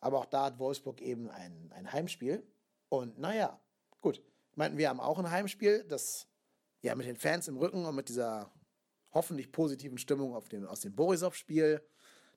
Aber 0.00 0.18
auch 0.18 0.26
da 0.26 0.46
hat 0.46 0.58
Wolfsburg 0.58 1.00
eben 1.00 1.30
ein, 1.30 1.72
ein 1.74 1.90
Heimspiel. 1.90 2.42
Und 2.90 3.18
naja, 3.18 3.58
gut 4.02 4.22
meinten, 4.56 4.78
wir 4.78 4.88
haben 4.88 5.00
auch 5.00 5.18
ein 5.18 5.30
Heimspiel, 5.30 5.84
das 5.84 6.28
ja 6.82 6.94
mit 6.94 7.06
den 7.06 7.16
Fans 7.16 7.48
im 7.48 7.56
Rücken 7.56 7.84
und 7.84 7.94
mit 7.94 8.08
dieser 8.08 8.52
hoffentlich 9.12 9.52
positiven 9.52 9.98
Stimmung 9.98 10.34
auf 10.34 10.48
dem, 10.48 10.66
aus 10.66 10.80
dem 10.80 10.94
Borisov-Spiel 10.94 11.82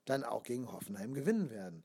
dann 0.05 0.23
auch 0.23 0.43
gegen 0.43 0.71
Hoffenheim 0.71 1.13
gewinnen 1.13 1.49
werden. 1.49 1.83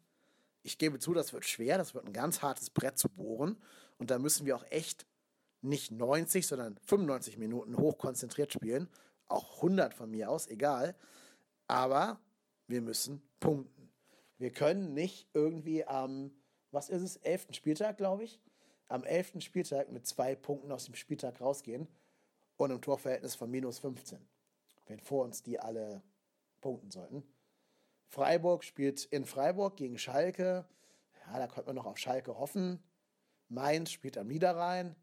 Ich 0.63 0.79
gebe 0.79 0.99
zu, 0.99 1.13
das 1.13 1.33
wird 1.33 1.45
schwer, 1.45 1.79
das 1.79 1.95
wird 1.95 2.07
ein 2.07 2.13
ganz 2.13 2.43
hartes 2.43 2.71
Brett 2.71 2.99
zu 2.99 3.09
bohren 3.09 3.61
und 3.99 4.11
da 4.11 4.19
müssen 4.19 4.47
wir 4.47 4.57
auch 4.57 4.65
echt 4.71 5.07
nicht 5.61 5.93
90, 5.93 6.47
sondern 6.47 6.79
95 6.87 7.39
Minuten 7.39 7.77
hoch 7.77 7.99
konzentriert 7.99 8.53
spielen, 8.53 8.89
auch 9.27 9.57
100 9.57 9.95
von 9.95 10.11
mir 10.11 10.31
aus, 10.31 10.47
egal, 10.47 10.95
aber 11.67 12.21
wir 12.67 12.81
müssen 12.81 13.23
punkten. 13.41 13.91
Wir 14.39 14.53
können 14.53 14.95
nicht 14.95 15.29
irgendwie 15.33 15.85
am, 15.85 16.33
was 16.71 16.89
ist 16.89 17.03
es, 17.03 17.17
11. 17.17 17.49
Spieltag, 17.53 17.97
glaube 17.97 18.25
ich, 18.25 18.41
am 18.89 19.05
11. 19.05 19.41
Spieltag 19.41 19.91
mit 19.91 20.07
zwei 20.07 20.35
Punkten 20.35 20.73
aus 20.73 20.85
dem 20.85 20.95
Spieltag 20.95 21.41
rausgehen 21.41 21.89
und 22.57 22.71
im 22.71 22.81
Torverhältnis 22.81 23.35
von 23.35 23.51
minus 23.51 23.79
15, 23.79 24.19
wenn 24.87 25.01
vor 25.01 25.25
uns 25.25 25.43
die 25.43 25.59
alle 25.59 26.03
punkten 26.61 26.91
sollten. 26.91 27.23
Freiburg 28.07 28.65
spielt 28.65 29.05
in 29.07 29.25
Freiburg 29.25 29.77
gegen 29.77 29.99
Schalke. 29.99 30.65
Ja, 31.27 31.39
da 31.39 31.47
könnte 31.47 31.69
man 31.69 31.77
noch 31.77 31.87
auf 31.87 31.99
Schalke 31.99 32.39
hoffen. 32.39 32.83
Mainz 33.49 33.91
spielt 33.91 34.19
am 34.19 34.29
Niederrhein. 34.29 34.95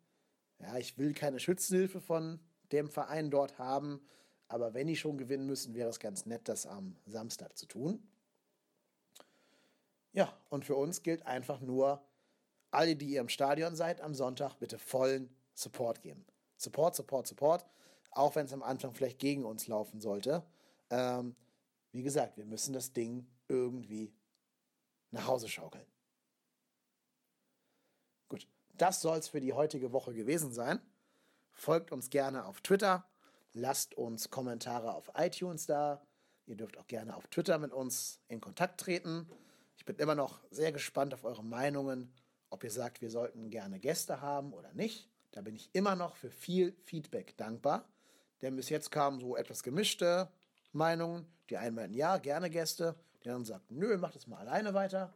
Ja, 0.59 0.77
ich 0.77 0.97
will 0.97 1.13
keine 1.13 1.39
Schützenhilfe 1.39 1.99
von 1.99 2.39
dem 2.71 2.89
Verein 2.89 3.31
dort 3.31 3.57
haben, 3.57 4.01
aber 4.47 4.73
wenn 4.73 4.87
die 4.87 4.95
schon 4.95 5.17
gewinnen 5.17 5.45
müssen, 5.45 5.73
wäre 5.73 5.89
es 5.89 5.99
ganz 5.99 6.25
nett, 6.25 6.47
das 6.47 6.65
am 6.65 6.95
Samstag 7.05 7.57
zu 7.57 7.65
tun. 7.65 8.07
Ja, 10.13 10.37
und 10.49 10.65
für 10.65 10.75
uns 10.75 11.03
gilt 11.03 11.25
einfach 11.25 11.61
nur, 11.61 12.03
alle, 12.71 12.95
die 12.95 13.11
ihr 13.11 13.21
im 13.21 13.29
Stadion 13.29 13.75
seid 13.75 14.01
am 14.01 14.13
Sonntag, 14.13 14.55
bitte 14.59 14.79
vollen 14.79 15.29
Support 15.53 16.01
geben. 16.01 16.25
Support, 16.57 16.95
Support, 16.95 17.27
Support. 17.27 17.65
Auch 18.11 18.35
wenn 18.35 18.45
es 18.45 18.53
am 18.53 18.63
Anfang 18.63 18.93
vielleicht 18.93 19.19
gegen 19.19 19.45
uns 19.45 19.67
laufen 19.67 20.01
sollte. 20.01 20.43
Ähm, 20.89 21.35
wie 21.91 22.03
gesagt, 22.03 22.37
wir 22.37 22.45
müssen 22.45 22.73
das 22.73 22.93
Ding 22.93 23.27
irgendwie 23.47 24.13
nach 25.11 25.27
Hause 25.27 25.47
schaukeln. 25.47 25.85
Gut, 28.29 28.47
das 28.73 29.01
soll 29.01 29.17
es 29.17 29.27
für 29.27 29.41
die 29.41 29.53
heutige 29.53 29.91
Woche 29.91 30.13
gewesen 30.13 30.51
sein. 30.51 30.79
Folgt 31.51 31.91
uns 31.91 32.09
gerne 32.09 32.45
auf 32.45 32.61
Twitter. 32.61 33.05
Lasst 33.53 33.95
uns 33.95 34.29
Kommentare 34.29 34.93
auf 34.93 35.11
iTunes 35.15 35.65
da. 35.65 36.05
Ihr 36.45 36.55
dürft 36.55 36.77
auch 36.77 36.87
gerne 36.87 37.15
auf 37.15 37.27
Twitter 37.27 37.57
mit 37.59 37.71
uns 37.71 38.19
in 38.27 38.41
Kontakt 38.41 38.79
treten. 38.79 39.29
Ich 39.77 39.85
bin 39.85 39.97
immer 39.97 40.15
noch 40.15 40.39
sehr 40.49 40.71
gespannt 40.71 41.13
auf 41.13 41.23
eure 41.23 41.43
Meinungen 41.43 42.13
ob 42.51 42.63
ihr 42.63 42.69
sagt, 42.69 43.01
wir 43.01 43.09
sollten 43.09 43.49
gerne 43.49 43.79
Gäste 43.79 44.21
haben 44.21 44.53
oder 44.53 44.71
nicht. 44.73 45.09
Da 45.31 45.41
bin 45.41 45.55
ich 45.55 45.69
immer 45.73 45.95
noch 45.95 46.15
für 46.15 46.29
viel 46.29 46.75
Feedback 46.83 47.35
dankbar. 47.37 47.89
Denn 48.41 48.55
bis 48.55 48.69
jetzt 48.69 48.91
kamen 48.91 49.19
so 49.19 49.35
etwas 49.35 49.63
gemischte 49.63 50.29
Meinungen. 50.73 51.25
Die 51.49 51.57
einen 51.57 51.75
meinten, 51.75 51.95
ja, 51.95 52.17
gerne 52.17 52.49
Gäste. 52.49 52.95
Die 53.23 53.29
anderen 53.29 53.45
sagten, 53.45 53.77
nö, 53.77 53.97
mach 53.97 54.11
das 54.11 54.27
mal 54.27 54.39
alleine 54.39 54.73
weiter. 54.73 55.13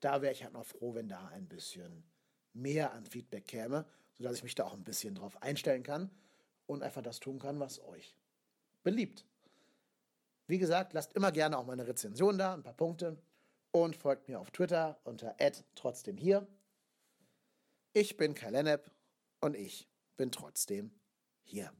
Da 0.00 0.20
wäre 0.20 0.32
ich 0.32 0.42
halt 0.42 0.52
noch 0.52 0.66
froh, 0.66 0.94
wenn 0.94 1.08
da 1.08 1.28
ein 1.28 1.46
bisschen 1.46 2.04
mehr 2.52 2.92
an 2.92 3.06
Feedback 3.06 3.46
käme, 3.46 3.86
sodass 4.14 4.36
ich 4.36 4.42
mich 4.42 4.54
da 4.54 4.64
auch 4.64 4.74
ein 4.74 4.84
bisschen 4.84 5.14
drauf 5.14 5.40
einstellen 5.42 5.82
kann 5.82 6.10
und 6.66 6.82
einfach 6.82 7.02
das 7.02 7.20
tun 7.20 7.38
kann, 7.38 7.60
was 7.60 7.80
euch 7.82 8.16
beliebt. 8.82 9.24
Wie 10.46 10.58
gesagt, 10.58 10.92
lasst 10.92 11.14
immer 11.14 11.32
gerne 11.32 11.56
auch 11.56 11.66
meine 11.66 11.86
Rezension 11.86 12.36
da, 12.36 12.54
ein 12.54 12.62
paar 12.62 12.76
Punkte 12.76 13.16
und 13.70 13.96
folgt 13.96 14.28
mir 14.28 14.40
auf 14.40 14.50
Twitter 14.50 14.98
unter 15.04 15.36
trotzdem 15.74 16.16
hier. 16.16 16.46
Ich 17.96 18.16
bin 18.16 18.34
Kai 18.34 18.50
Lennep 18.50 18.90
und 19.40 19.54
ich 19.54 19.88
bin 20.16 20.32
trotzdem 20.32 20.90
hier. 21.44 21.72